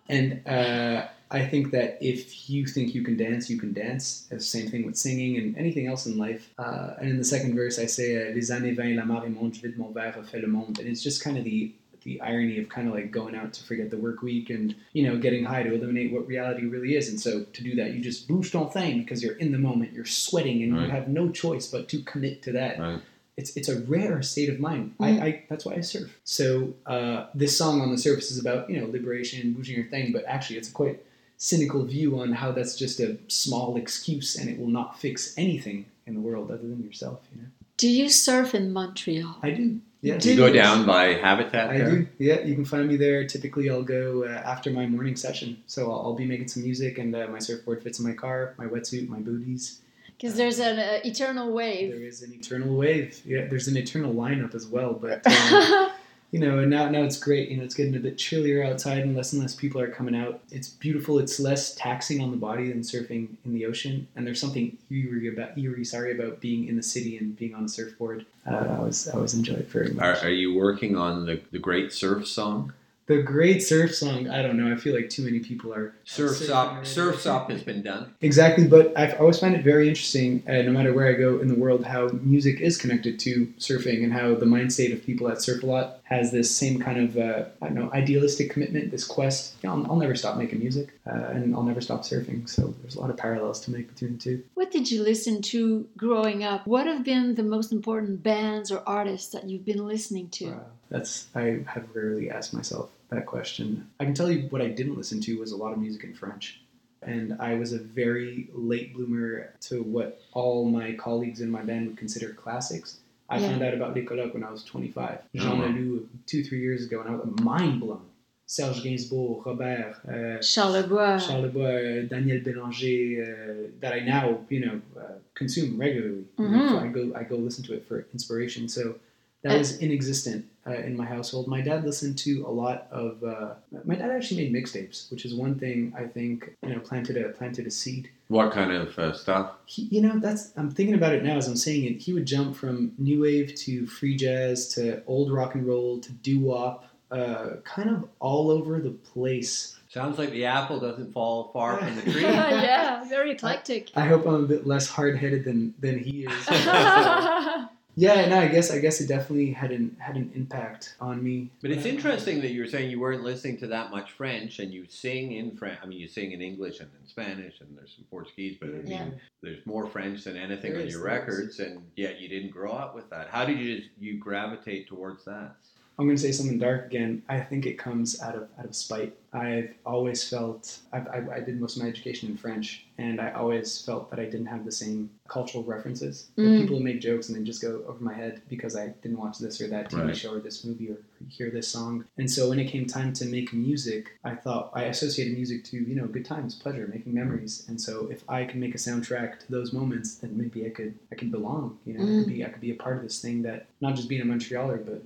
and 0.08 0.48
uh, 0.48 1.08
I 1.30 1.46
think 1.46 1.72
that 1.72 1.98
if 2.02 2.50
you 2.50 2.66
think 2.66 2.96
you 2.96 3.04
can 3.04 3.18
dance, 3.18 3.50
you 3.50 3.58
can 3.58 3.74
dance. 3.74 4.28
It's 4.32 4.50
the 4.52 4.60
same 4.60 4.70
thing 4.70 4.86
with 4.86 4.98
singing 4.98 5.38
and 5.38 5.58
anything 5.58 5.88
else 5.88 6.06
in 6.06 6.18
life. 6.18 6.50
Uh, 6.58 6.96
and 7.00 7.10
in 7.10 7.18
the 7.18 7.24
second 7.24 7.56
verse, 7.56 7.80
I 7.80 7.86
say, 7.86 8.16
uh, 8.16 8.34
Les 8.34 8.50
années 8.50 8.74
vingt, 8.74 8.96
la 8.96 9.04
marée 9.04 9.30
monte, 9.30 9.56
je 9.56 9.62
vide 9.62 9.78
mon 9.78 9.92
verre, 9.92 10.16
refait 10.18 10.42
le 10.42 10.48
monde. 10.48 10.80
And 10.80 10.88
it's 10.88 11.04
just 11.04 11.22
kind 11.22 11.38
of 11.38 11.44
the 11.44 11.74
the 12.04 12.20
irony 12.22 12.60
of 12.60 12.68
kind 12.70 12.88
of 12.88 12.94
like 12.94 13.12
going 13.12 13.36
out 13.36 13.54
to 13.54 13.64
forget 13.64 13.90
the 13.92 13.98
work 13.98 14.22
week 14.22 14.50
and 14.50 14.76
you 14.94 15.04
know 15.04 15.18
getting 15.18 15.44
high 15.44 15.64
to 15.64 15.74
eliminate 15.74 16.12
what 16.12 16.28
reality 16.28 16.66
really 16.66 16.96
is. 16.96 17.10
And 17.10 17.20
so 17.20 17.44
to 17.44 17.64
do 17.64 17.76
that, 17.76 17.94
you 17.94 18.00
just 18.02 18.28
boost 18.28 18.56
on 18.56 18.70
thing 18.70 19.02
because 19.02 19.24
you're 19.24 19.36
in 19.38 19.52
the 19.52 19.58
moment, 19.58 19.94
you're 19.94 20.06
sweating, 20.06 20.64
and 20.64 20.76
Right. 20.76 20.86
you 20.86 20.92
have 20.92 21.08
no 21.08 21.30
choice 21.30 21.68
but 21.68 21.88
to 21.90 22.02
commit 22.04 22.42
to 22.44 22.52
that. 22.54 22.80
Right. 22.80 23.02
It's 23.38 23.56
it's 23.56 23.70
a 23.70 23.80
rare 23.82 24.22
state 24.22 24.50
of 24.50 24.60
mind. 24.60 24.96
Mm. 25.00 25.06
I, 25.22 25.26
I 25.26 25.44
that's 25.50 25.66
why 25.66 25.76
I 25.76 25.82
surf. 25.82 26.20
So 26.24 26.74
uh, 26.86 27.28
this 27.34 27.58
song 27.58 27.82
on 27.82 27.92
the 27.92 27.98
surface 27.98 28.30
is 28.32 28.40
about 28.40 28.70
you 28.70 28.80
know 28.80 28.88
liberation, 28.88 29.54
boosting 29.54 29.76
your 29.78 29.86
thing, 29.86 30.12
but 30.12 30.26
actually 30.26 30.58
it's 30.58 30.70
a 30.70 30.74
quite 30.74 31.04
cynical 31.38 31.84
view 31.86 32.20
on 32.20 32.34
how 32.34 32.52
that's 32.52 32.76
just 32.76 33.00
a 33.00 33.18
small 33.28 33.76
excuse 33.78 34.36
and 34.36 34.48
it 34.48 34.60
will 34.60 34.68
not 34.68 35.00
fix 35.00 35.34
anything 35.38 35.86
in 36.06 36.14
the 36.14 36.20
world 36.20 36.52
other 36.52 36.62
than 36.62 36.84
yourself. 36.84 37.20
You 37.34 37.42
know. 37.42 37.48
Do 37.78 37.90
you 37.90 38.10
surf 38.10 38.54
in 38.54 38.72
Montreal? 38.74 39.38
I 39.42 39.50
do. 39.52 39.80
Yeah. 40.02 40.18
Do 40.18 40.32
you 40.32 40.36
go 40.36 40.52
down 40.52 40.86
by 40.86 41.14
Habitat 41.14 41.70
I 41.70 41.78
there? 41.78 41.92
do. 41.92 42.08
Yeah, 42.18 42.42
you 42.42 42.56
can 42.56 42.66
find 42.66 42.88
me 42.88 42.96
there. 42.98 43.26
Typically, 43.28 43.70
I'll 43.70 43.84
go 43.84 44.24
uh, 44.24 44.30
after 44.30 44.72
my 44.72 44.88
morning 44.88 45.16
session. 45.16 45.62
So 45.68 45.92
I'll, 45.92 46.00
I'll 46.02 46.16
be 46.16 46.26
making 46.26 46.48
some 46.48 46.64
music, 46.64 46.98
and 46.98 47.16
uh, 47.16 47.28
my 47.28 47.40
surfboard 47.40 47.84
fits 47.84 48.00
in 48.00 48.08
my 48.08 48.14
car, 48.14 48.56
my 48.58 48.66
wetsuit, 48.66 49.08
my 49.08 49.20
booties. 49.20 49.82
Because 50.18 50.36
there's 50.36 50.60
an 50.60 50.80
uh, 50.80 51.00
eternal 51.06 51.52
wave. 51.52 51.92
There 51.92 52.04
is 52.04 52.24
an 52.24 52.34
eternal 52.34 52.76
wave. 52.76 53.22
Yeah, 53.26 53.46
there's 53.46 53.68
an 53.68 53.78
eternal 53.78 54.14
lineup 54.14 54.56
as 54.56 54.66
well. 54.68 54.94
But 54.94 55.22
uh, 55.26 55.90
you 56.32 56.40
know, 56.40 56.60
and 56.60 56.70
now 56.70 56.90
now 56.90 57.04
it's 57.04 57.20
great. 57.20 57.50
You 57.50 57.58
know, 57.58 57.64
it's 57.64 57.76
getting 57.76 57.96
a 57.96 58.00
bit 58.00 58.18
chillier 58.18 58.64
outside, 58.64 59.00
and 59.00 59.16
less 59.16 59.34
and 59.34 59.42
less 59.42 59.54
people 59.54 59.82
are 59.82 59.90
coming 59.90 60.16
out. 60.16 60.42
It's 60.50 60.70
beautiful. 60.70 61.20
It's 61.20 61.40
less 61.40 61.76
taxing 61.76 62.22
on 62.22 62.32
the 62.32 62.38
body 62.38 62.70
than 62.70 62.82
surfing 62.82 63.28
in 63.46 63.54
the 63.54 63.66
ocean. 63.66 64.08
And 64.16 64.26
there's 64.26 64.40
something 64.40 64.78
eerie 64.90 65.28
about 65.28 65.58
eerie, 65.58 65.84
sorry, 65.84 66.18
about 66.18 66.40
being 66.40 66.68
in 66.68 66.78
the 66.78 66.84
city 66.84 67.18
and 67.18 67.36
being 67.36 67.54
on 67.54 67.66
a 67.66 67.70
surfboard. 67.70 68.26
Uh, 68.50 68.56
I 68.56 68.78
always 68.78 69.10
I 69.10 69.14
always 69.14 69.34
enjoy 69.34 69.56
it 69.56 69.70
very 69.70 69.92
much. 69.92 70.04
Are, 70.04 70.28
are 70.28 70.32
you 70.32 70.56
working 70.56 70.96
on 70.96 71.26
the, 71.26 71.42
the 71.52 71.60
Great 71.60 71.92
Surf 71.92 72.26
Song? 72.28 72.74
The 73.08 73.22
great 73.22 73.62
surf 73.62 73.94
song. 73.94 74.30
I 74.30 74.42
don't 74.42 74.56
know. 74.56 74.72
I 74.72 74.78
feel 74.78 74.96
like 74.96 75.10
too 75.10 75.24
many 75.24 75.40
people 75.40 75.74
are 75.74 75.94
Surf's 76.06 76.44
surfing 76.44 76.78
Up. 76.78 76.86
Surf's 76.86 77.26
Up 77.26 77.50
has 77.50 77.62
been 77.62 77.82
done. 77.82 78.14
Exactly, 78.22 78.66
but 78.68 78.98
I've 78.98 79.20
always 79.20 79.38
find 79.38 79.54
it 79.54 79.66
very 79.66 79.90
interesting, 79.90 80.44
uh, 80.48 80.62
no 80.62 80.72
matter 80.72 80.94
where 80.94 81.08
I 81.08 81.14
go 81.14 81.40
in 81.40 81.50
the 81.50 81.56
world, 81.56 81.84
how 81.84 82.08
music 82.22 82.62
is 82.62 82.78
connected 82.78 83.20
to 83.22 83.48
surfing 83.60 84.06
and 84.06 84.14
how 84.14 84.36
the 84.36 84.46
mind 84.46 84.72
state 84.72 84.94
of 84.94 85.04
people 85.04 85.28
that 85.28 85.42
surf 85.42 85.64
a 85.64 85.66
lot 85.66 86.01
has 86.12 86.30
this 86.30 86.54
same 86.54 86.78
kind 86.78 87.00
of, 87.00 87.18
uh, 87.18 87.46
I 87.62 87.68
don't 87.68 87.76
know, 87.76 87.90
idealistic 87.94 88.52
commitment, 88.52 88.92
this 88.92 89.06
quest. 89.06 89.56
I'll, 89.64 89.86
I'll 89.90 89.96
never 89.96 90.14
stop 90.14 90.36
making 90.36 90.60
music, 90.60 90.90
uh, 91.08 91.30
and 91.30 91.56
I'll 91.56 91.64
never 91.64 91.80
stop 91.80 92.02
surfing. 92.02 92.48
So 92.50 92.76
there's 92.82 92.96
a 92.96 93.00
lot 93.00 93.10
of 93.10 93.16
parallels 93.16 93.62
to 93.62 93.72
make 93.72 93.88
between 93.88 94.18
the 94.18 94.20
two. 94.20 94.44
What 94.56 94.72
did 94.72 94.92
you 94.92 95.04
listen 95.04 95.42
to 95.44 95.88
growing 95.96 96.44
up? 96.44 96.68
What 96.68 96.86
have 96.86 97.06
been 97.06 97.36
the 97.36 97.44
most 97.44 97.72
important 97.72 98.22
bands 98.22 98.72
or 98.72 98.84
artists 98.86 99.32
that 99.32 99.46
you've 99.46 99.64
been 99.64 99.88
listening 99.88 100.30
to? 100.32 100.48
Wow. 100.48 100.66
That's 100.90 101.28
I 101.34 101.64
have 101.66 101.88
rarely 101.94 102.30
asked 102.30 102.54
myself 102.54 102.90
that 103.10 103.26
question. 103.26 103.88
I 104.02 104.04
can 104.04 104.14
tell 104.14 104.30
you 104.30 104.50
what 104.50 104.62
I 104.62 104.68
didn't 104.68 104.98
listen 104.98 105.22
to 105.22 105.40
was 105.40 105.54
a 105.54 105.58
lot 105.58 105.72
of 105.72 105.80
music 105.80 106.04
in 106.04 106.14
French. 106.14 106.62
And 107.04 107.38
I 107.40 107.56
was 107.56 107.72
a 107.72 107.80
very 107.80 108.50
late 108.54 108.94
bloomer 108.94 109.54
to 109.62 109.82
what 109.82 110.22
all 110.34 110.66
my 110.66 110.94
colleagues 110.94 111.42
in 111.42 111.50
my 111.50 111.62
band 111.62 111.88
would 111.88 111.98
consider 111.98 112.34
classics. 112.34 112.98
I 113.32 113.38
Yeah. 113.40 113.48
found 113.50 113.62
out 113.64 113.74
about 113.74 113.96
Les 113.96 114.04
Colocs 114.04 114.34
when 114.34 114.44
I 114.44 114.52
was 114.52 114.64
25. 114.64 115.20
Jean 115.34 115.48
Oh, 115.48 115.56
wow. 115.56 115.68
Leloup 115.68 116.06
two, 116.26 116.44
three 116.44 116.60
years 116.62 116.86
ago, 116.86 117.00
and 117.02 117.10
I 117.10 117.16
was 117.16 117.30
mind 117.42 117.80
blown. 117.80 118.02
Serge 118.46 118.84
Gainsbourg, 118.84 119.46
Robert, 119.46 119.96
uh, 120.06 120.12
Charlebois. 120.52 121.26
Charles 121.26 121.46
Lebois, 121.46 122.04
uh, 122.04 122.08
Daniel 122.10 122.42
Bélanger, 122.42 122.98
uh, 123.24 123.72
that 123.80 123.94
I 123.94 124.00
now 124.02 124.40
you 124.50 124.60
know 124.66 124.82
uh, 125.00 125.04
consume 125.34 125.78
regularly. 125.80 126.26
You 126.38 126.50
know, 126.50 126.58
Mhm. 126.60 126.70
so 126.72 126.78
I 126.80 126.88
go 126.98 127.04
I 127.16 127.24
go 127.24 127.38
listen 127.38 127.64
to 127.68 127.74
it 127.78 127.84
for 127.88 128.06
inspiration. 128.12 128.68
So 128.68 128.96
that 129.44 129.56
Uh, 129.56 129.60
was 129.60 129.80
inexistent 129.80 130.46
uh, 130.68 130.74
in 130.74 130.96
my 130.96 131.06
household. 131.06 131.48
My 131.48 131.62
dad 131.62 131.84
listened 131.84 132.18
to 132.20 132.46
a 132.46 132.52
lot 132.52 132.88
of. 132.92 133.24
Uh, 133.24 133.54
my 133.84 133.96
dad 133.96 134.12
actually 134.12 134.50
made 134.50 134.64
mixtapes, 134.64 135.10
which 135.10 135.26
is 135.26 135.34
one 135.34 135.56
thing 135.56 135.94
I 135.98 136.06
think 136.06 136.56
you 136.62 136.70
know 136.70 136.80
planted 136.80 137.18
a 137.18 137.30
planted 137.30 137.66
a 137.66 137.72
seed. 137.72 138.10
What 138.28 138.52
kind 138.52 138.72
of 138.72 138.98
uh, 138.98 139.14
stuff? 139.14 139.54
He, 139.66 139.84
you 139.84 140.02
know, 140.02 140.20
that's 140.20 140.52
I'm 140.56 140.70
thinking 140.70 140.96
about 140.96 141.14
it 141.14 141.24
now 141.24 141.38
as 141.38 141.48
I'm 141.48 141.56
saying 141.56 141.86
it. 141.86 142.02
He 142.02 142.14
would 142.14 142.26
jump 142.26 142.56
from 142.56 142.94
new 142.98 143.22
wave 143.22 143.56
to 143.56 143.88
free 143.88 144.16
jazz 144.16 144.68
to 144.76 145.04
old 145.06 145.32
rock 145.32 145.56
and 145.56 145.66
roll 145.66 146.00
to 146.00 146.12
doo 146.12 146.40
wop, 146.40 146.86
uh, 147.10 147.56
kind 147.64 147.90
of 147.90 148.08
all 148.20 148.52
over 148.52 148.80
the 148.80 148.92
place. 148.92 149.78
Sounds 149.90 150.18
like 150.18 150.32
the 150.32 150.46
apple 150.46 150.80
doesn't 150.80 151.12
fall 151.12 151.50
far 151.52 151.78
from 151.78 151.96
the 151.96 152.02
tree. 152.12 152.22
yeah, 152.22 153.04
very 153.10 153.32
eclectic. 153.32 153.90
I 153.96 154.06
hope 154.06 154.26
I'm 154.26 154.36
a 154.36 154.48
bit 154.48 154.66
less 154.68 154.88
hard 154.88 155.18
headed 155.18 155.44
than 155.44 155.74
than 155.80 156.00
he 156.00 156.26
is. 156.26 156.48
Yeah, 157.96 158.28
no, 158.30 158.40
I 158.40 158.48
guess 158.48 158.72
I 158.72 158.80
guess 158.80 159.02
it 159.02 159.08
definitely 159.08 159.52
had 159.52 159.72
an 159.72 159.98
had 160.00 160.16
an 160.16 160.32
impact 160.34 160.96
on 161.02 161.22
me. 161.24 161.50
But 161.62 161.72
it's 161.72 161.86
uh, 161.86 161.90
interesting 161.90 162.42
that 162.42 162.52
you 162.52 162.62
were 162.62 162.68
saying 162.68 162.90
you 162.90 163.00
weren't 163.00 163.24
listening 163.24 163.58
to 163.60 163.68
that 163.68 163.92
much 163.92 164.12
French, 164.14 164.60
and 164.60 164.74
you 164.74 164.86
sing 164.88 165.34
in 165.34 165.56
French. 165.58 165.78
I 165.84 165.86
mean, 165.86 166.00
you 166.00 166.08
sing 166.08 166.32
in 166.32 166.42
English 166.42 166.80
and 166.80 166.90
in 167.02 167.08
Spanish, 167.08 167.60
and 167.60 167.78
there's 167.78 167.94
some 167.96 168.06
Portuguese, 168.10 168.58
but 168.60 168.70
I 168.70 168.74
mean, 168.74 168.88
Yeah. 168.88 169.10
there's 169.42 169.66
more 169.66 169.88
French 169.88 170.24
than 170.24 170.38
anything 170.38 170.72
There 170.74 170.82
on 170.84 170.88
your 170.88 171.04
there 171.04 171.18
is. 171.22 171.28
records, 171.28 171.60
and 171.60 171.82
yet 171.98 172.20
you 172.22 172.30
didn't 172.30 172.52
grow 172.52 172.72
up 172.72 172.96
with 172.96 173.10
that. 173.10 173.28
How 173.30 173.44
did 173.46 173.60
you 173.60 173.82
you 174.00 174.18
gravitate 174.18 174.88
towards 174.88 175.26
that? 175.26 175.56
I'm 176.00 176.06
going 176.08 176.16
to 176.18 176.22
say 176.22 176.32
something 176.32 176.58
dark 176.58 176.86
again. 176.88 177.22
I 177.30 177.40
think 177.40 177.66
it 177.66 177.78
comes 177.78 178.22
out 178.22 178.36
of 178.36 178.48
out 178.58 178.66
of 178.66 178.76
spite. 178.76 179.14
I've 179.34 179.74
always 179.86 180.28
felt 180.28 180.80
I've, 180.92 181.08
I, 181.08 181.22
I 181.36 181.40
did 181.40 181.60
most 181.62 181.78
of 181.78 181.84
my 181.84 181.90
education 181.90 182.30
in 182.30 182.36
French, 182.38 182.86
and 182.98 183.22
I 183.22 183.32
always 183.32 183.82
felt 183.86 184.10
that 184.10 184.20
I 184.20 184.26
didn't 184.26 184.48
have 184.48 184.66
the 184.66 184.72
same 184.72 185.10
cultural 185.28 185.64
references. 185.64 186.28
Like, 186.36 186.48
Mm. 186.48 186.58
people 186.62 186.80
make 186.82 187.00
jokes 187.00 187.30
and 187.30 187.38
they 187.38 187.44
just 187.44 187.62
go 187.62 187.84
over 187.88 188.04
my 188.04 188.14
head 188.14 188.42
because 188.50 188.76
I 188.76 188.88
didn't 189.02 189.18
watch 189.20 189.38
this 189.40 189.62
or 189.62 189.68
that 189.68 189.90
TV 189.90 190.08
Right. 190.08 190.18
show 190.18 190.34
or 190.34 190.40
this 190.40 190.66
movie 190.66 190.90
or 190.90 190.98
hear 191.30 191.50
this 191.50 191.68
song. 191.70 192.04
And 192.18 192.30
so 192.30 192.50
when 192.50 192.60
it 192.60 192.66
came 192.68 192.86
time 192.86 193.14
to 193.14 193.26
make 193.26 193.54
music, 193.54 194.18
I 194.26 194.36
thought 194.36 194.72
I 194.74 194.84
associated 194.86 195.34
music 195.38 195.64
to 195.66 195.78
you 195.78 195.96
know 195.96 196.08
good 196.08 196.26
times, 196.26 196.56
pleasure, 196.56 196.90
making 196.92 197.14
memories. 197.14 197.66
And 197.70 197.80
so 197.80 198.08
if 198.12 198.24
I 198.30 198.44
can 198.44 198.60
make 198.60 198.76
a 198.76 198.80
soundtrack 198.80 199.40
to 199.42 199.52
those 199.52 199.72
moments, 199.72 200.16
then 200.16 200.36
maybe 200.38 200.66
I 200.66 200.70
could 200.70 200.96
I 201.12 201.16
could 201.16 201.32
belong. 201.32 201.78
You 201.86 201.94
know, 201.98 202.04
I 202.04 202.08
could 202.24 202.28
be 202.28 202.44
I 202.46 202.50
could 202.50 202.62
be 202.62 202.72
a 202.72 202.76
part 202.76 202.98
of 202.98 203.04
this 203.04 203.22
thing 203.22 203.44
that 203.44 203.68
not 203.80 203.96
just 203.96 204.10
being 204.10 204.22
a 204.22 204.26
Montrealer, 204.26 204.84
but 204.86 205.02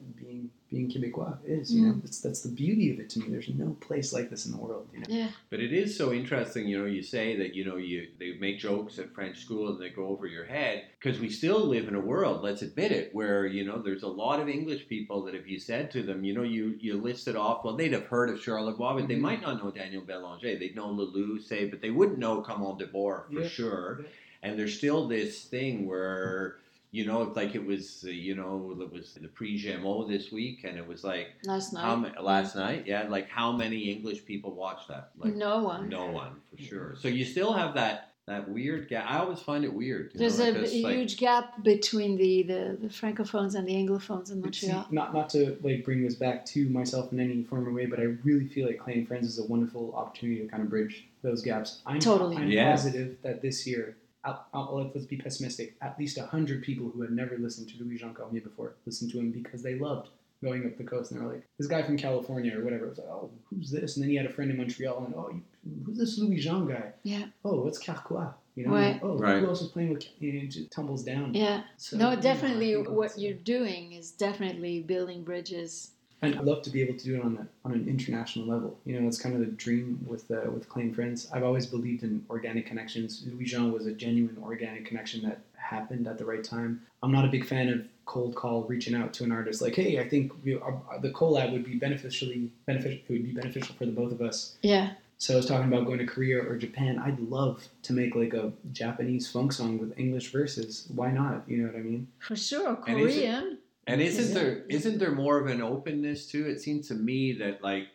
being 0.69 0.87
being 0.87 1.11
Quebecois 1.11 1.37
is. 1.45 1.73
You 1.73 1.83
mm. 1.83 1.85
know, 1.87 2.01
that's 2.03 2.19
that's 2.19 2.41
the 2.41 2.49
beauty 2.49 2.93
of 2.93 2.99
it 2.99 3.09
to 3.11 3.19
me. 3.19 3.29
There's 3.29 3.49
no 3.49 3.75
place 3.81 4.13
like 4.13 4.29
this 4.29 4.45
in 4.45 4.51
the 4.51 4.57
world. 4.57 4.87
You 4.93 4.99
know. 4.99 5.05
yeah. 5.09 5.27
But 5.49 5.59
it 5.59 5.73
is 5.73 5.97
so 5.97 6.13
interesting, 6.13 6.67
you 6.67 6.79
know. 6.79 6.85
You 6.85 7.01
say 7.01 7.35
that 7.37 7.55
you 7.55 7.65
know 7.65 7.77
you 7.77 8.07
they 8.19 8.33
make 8.39 8.59
jokes 8.59 8.99
at 8.99 9.13
French 9.13 9.39
school 9.39 9.69
and 9.69 9.81
they 9.81 9.89
go 9.89 10.07
over 10.07 10.27
your 10.27 10.45
head 10.45 10.85
because 10.99 11.19
we 11.19 11.29
still 11.29 11.65
live 11.65 11.87
in 11.87 11.95
a 11.95 11.99
world. 11.99 12.43
Let's 12.43 12.61
admit 12.61 12.91
it, 12.91 13.13
where 13.13 13.45
you 13.45 13.65
know 13.65 13.81
there's 13.81 14.03
a 14.03 14.07
lot 14.07 14.39
of 14.39 14.49
English 14.49 14.87
people 14.87 15.23
that 15.25 15.35
if 15.35 15.47
you 15.47 15.59
said 15.59 15.91
to 15.91 16.03
them, 16.03 16.23
you 16.23 16.33
know, 16.33 16.43
you 16.43 16.75
you 16.79 16.99
listed 16.99 17.35
off, 17.35 17.63
well, 17.63 17.75
they'd 17.75 17.93
have 17.93 18.07
heard 18.07 18.29
of 18.29 18.39
Charlebois, 18.39 18.99
but 18.99 19.07
they 19.07 19.15
mm-hmm. 19.15 19.23
might 19.23 19.41
not 19.41 19.63
know 19.63 19.71
Daniel 19.71 20.01
Bélanger. 20.01 20.59
They'd 20.59 20.75
know 20.75 20.87
Leloup, 20.87 21.43
say, 21.43 21.65
but 21.65 21.81
they 21.81 21.91
wouldn't 21.91 22.19
know 22.19 22.41
Comment 22.41 22.79
de 22.79 22.87
Boer 22.87 23.25
for 23.31 23.41
Yeah. 23.41 23.47
sure. 23.47 23.99
Yeah. 24.01 24.07
And 24.43 24.59
there's 24.59 24.77
still 24.77 25.07
this 25.07 25.43
thing 25.45 25.87
where. 25.87 26.57
You 26.91 27.05
know, 27.05 27.23
like 27.35 27.55
it 27.55 27.65
was, 27.65 28.05
uh, 28.07 28.09
you 28.09 28.35
know, 28.35 28.77
it 28.79 28.91
was 28.91 29.13
the 29.21 29.27
Prix 29.27 29.61
Gémeaux 29.61 30.07
this 30.07 30.31
week, 30.31 30.63
and 30.63 30.77
it 30.77 30.87
was 30.87 31.03
like 31.03 31.27
Last 31.43 31.73
night. 31.73 31.81
how 31.83 31.95
ma- 31.97 32.21
last 32.21 32.55
night, 32.55 32.85
yeah, 32.87 33.07
like 33.09 33.27
how 33.29 33.51
many 33.51 33.91
English 33.91 34.25
people 34.25 34.53
watched 34.53 34.87
that? 34.87 35.11
Like 35.17 35.35
no 35.35 35.61
one. 35.63 35.89
no 35.89 36.05
one 36.07 36.35
for 36.55 36.61
sure. 36.61 36.95
So 37.01 37.09
you 37.09 37.25
still 37.25 37.51
have 37.53 37.73
that 37.75 38.11
that 38.27 38.49
weird 38.49 38.87
gap. 38.87 39.05
I 39.07 39.19
always 39.19 39.39
find 39.39 39.63
it 39.65 39.73
weird. 39.73 40.11
There's 40.15 40.39
know, 40.39 40.45
a, 40.45 40.51
like 40.51 40.61
this, 40.61 40.73
a 40.73 40.81
like- 40.83 40.95
huge 40.95 41.17
gap 41.17 41.63
between 41.63 42.17
the, 42.17 42.41
the, 42.43 42.77
the 42.81 42.87
francophones 42.87 43.53
and 43.55 43.67
the 43.67 43.73
anglophones 43.73 44.31
in 44.31 44.41
But 44.41 44.55
see, 44.55 44.67
Montreal. 44.67 44.87
not 44.91 45.13
not 45.13 45.29
to 45.31 45.57
like 45.61 45.83
bring 45.83 46.01
this 46.01 46.15
back 46.15 46.45
to 46.47 46.67
myself 46.69 47.11
in 47.11 47.19
any 47.19 47.43
form 47.43 47.67
or 47.67 47.73
way, 47.73 47.87
but 47.87 47.99
I 47.99 48.03
really 48.23 48.47
feel 48.47 48.65
like 48.67 48.79
Clay 48.79 48.93
and 48.99 49.07
Friends 49.07 49.27
is 49.27 49.37
a 49.37 49.43
wonderful 49.45 49.93
opportunity 49.95 50.41
to 50.41 50.47
kind 50.47 50.63
of 50.63 50.69
bridge 50.69 51.05
those 51.23 51.41
gaps. 51.41 51.81
I'm 51.85 51.99
Totally. 51.99 52.37
I'm 52.37 52.47
Yeah. 52.49 52.71
positive 52.71 53.17
that 53.21 53.41
this 53.41 53.67
year, 53.67 53.97
I'll, 54.25 54.45
I'll, 54.53 54.75
let's 54.77 54.95
let's 54.95 55.07
be 55.07 55.17
pessimistic. 55.17 55.75
At 55.81 55.97
least 55.99 56.17
hundred 56.19 56.63
people 56.63 56.89
who 56.89 57.01
had 57.01 57.11
never 57.11 57.37
listened 57.37 57.69
to 57.69 57.83
Louis 57.83 57.97
Jean 57.97 58.13
Cormier 58.13 58.41
before 58.41 58.75
listened 58.85 59.11
to 59.11 59.19
him 59.19 59.31
because 59.31 59.61
they 59.63 59.75
loved 59.75 60.09
going 60.43 60.65
up 60.65 60.77
the 60.77 60.83
coast, 60.83 61.11
and 61.11 61.21
they 61.21 61.25
were 61.25 61.33
like, 61.33 61.47
"This 61.57 61.67
guy 61.67 61.81
from 61.83 61.97
California 61.97 62.57
or 62.59 62.63
whatever." 62.63 62.85
It 62.85 62.89
was 62.89 62.97
like, 62.97 63.07
"Oh, 63.07 63.29
who's 63.49 63.71
this?" 63.71 63.95
And 63.95 64.03
then 64.03 64.09
he 64.09 64.15
had 64.15 64.25
a 64.25 64.29
friend 64.29 64.51
in 64.51 64.57
Montreal, 64.57 65.05
and 65.05 65.15
"Oh, 65.15 65.29
you, 65.31 65.41
who's 65.85 65.97
this 65.97 66.17
Louis 66.17 66.39
Jean 66.39 66.67
guy?" 66.67 66.91
Yeah. 67.03 67.25
Oh, 67.43 67.61
what's 67.61 67.83
Karkwa? 67.83 68.33
You 68.55 68.65
know? 68.67 68.73
Right. 68.73 68.99
Oh, 69.03 69.17
Right. 69.17 69.39
who 69.41 69.47
else 69.47 69.61
was 69.61 69.71
playing 69.71 69.93
with? 69.93 70.05
You 70.19 70.33
know, 70.33 70.39
it 70.43 70.47
just 70.47 70.71
tumbles 70.71 71.03
down. 71.03 71.33
Yeah. 71.33 71.63
So, 71.77 71.97
no, 71.97 72.11
you 72.11 72.15
know, 72.15 72.21
definitely 72.21 72.75
what 72.77 73.17
you're 73.19 73.33
doing 73.33 73.93
is 73.93 74.11
definitely 74.11 74.81
building 74.81 75.23
bridges. 75.23 75.91
And 76.25 76.39
I'd 76.39 76.45
love 76.45 76.61
to 76.63 76.69
be 76.69 76.81
able 76.81 76.97
to 76.97 77.05
do 77.05 77.15
it 77.15 77.23
on 77.23 77.37
a, 77.37 77.67
on 77.67 77.73
an 77.73 77.87
international 77.87 78.45
level. 78.45 78.77
You 78.85 78.99
know, 78.99 79.07
it's 79.07 79.19
kind 79.21 79.35
of 79.35 79.41
the 79.41 79.47
dream 79.47 79.99
with 80.07 80.29
uh, 80.31 80.49
with 80.51 80.67
Clay 80.69 80.83
and 80.83 80.95
Friends. 80.95 81.27
I've 81.33 81.43
always 81.43 81.65
believed 81.65 82.03
in 82.03 82.25
organic 82.29 82.65
connections. 82.65 83.23
Louis 83.27 83.45
Jean 83.45 83.71
was 83.71 83.85
a 83.85 83.91
genuine 83.93 84.37
organic 84.41 84.85
connection 84.85 85.21
that 85.23 85.39
happened 85.57 86.07
at 86.07 86.17
the 86.17 86.25
right 86.25 86.43
time. 86.43 86.81
I'm 87.01 87.11
not 87.11 87.25
a 87.25 87.27
big 87.27 87.45
fan 87.45 87.69
of 87.69 87.85
cold 88.05 88.35
call 88.35 88.63
reaching 88.63 88.93
out 88.95 89.13
to 89.13 89.23
an 89.23 89.31
artist 89.31 89.61
like, 89.61 89.75
hey, 89.75 89.99
I 89.99 90.07
think 90.07 90.31
we, 90.43 90.55
our, 90.59 90.79
the 91.01 91.09
collab 91.09 91.51
would 91.53 91.65
be 91.65 91.75
beneficially 91.75 92.51
beneficial. 92.67 92.99
It 93.07 93.11
would 93.13 93.23
be 93.23 93.31
beneficial 93.33 93.75
for 93.75 93.85
the 93.87 93.91
both 93.91 94.11
of 94.11 94.21
us. 94.21 94.57
Yeah. 94.61 94.91
So 95.17 95.33
I 95.33 95.37
was 95.37 95.45
talking 95.45 95.71
about 95.71 95.85
going 95.87 95.97
to 95.99 96.05
Korea 96.05 96.37
or 96.43 96.57
Japan. 96.57 96.99
I'd 96.99 97.19
love 97.19 97.67
to 97.83 97.93
make 97.93 98.15
like 98.15 98.33
a 98.33 98.51
Japanese 98.73 99.27
funk 99.31 99.53
song 99.53 99.79
with 99.79 99.97
English 99.97 100.31
verses. 100.31 100.87
Why 100.93 101.09
not? 101.09 101.43
You 101.47 101.59
know 101.59 101.67
what 101.67 101.77
I 101.77 101.83
mean? 101.83 102.07
For 102.19 102.35
sure. 102.35 102.77
And 102.87 102.99
is 102.99 103.15
it- 103.15 103.19
Korean. 103.21 103.57
And 103.87 104.01
isn't 104.01 104.33
there 104.33 104.65
isn't 104.69 104.97
there 104.97 105.11
more 105.11 105.39
of 105.39 105.47
an 105.47 105.61
openness 105.61 106.27
too? 106.27 106.45
It 106.47 106.61
seems 106.61 106.87
to 106.87 106.95
me 106.95 107.33
that 107.33 107.61
like 107.63 107.87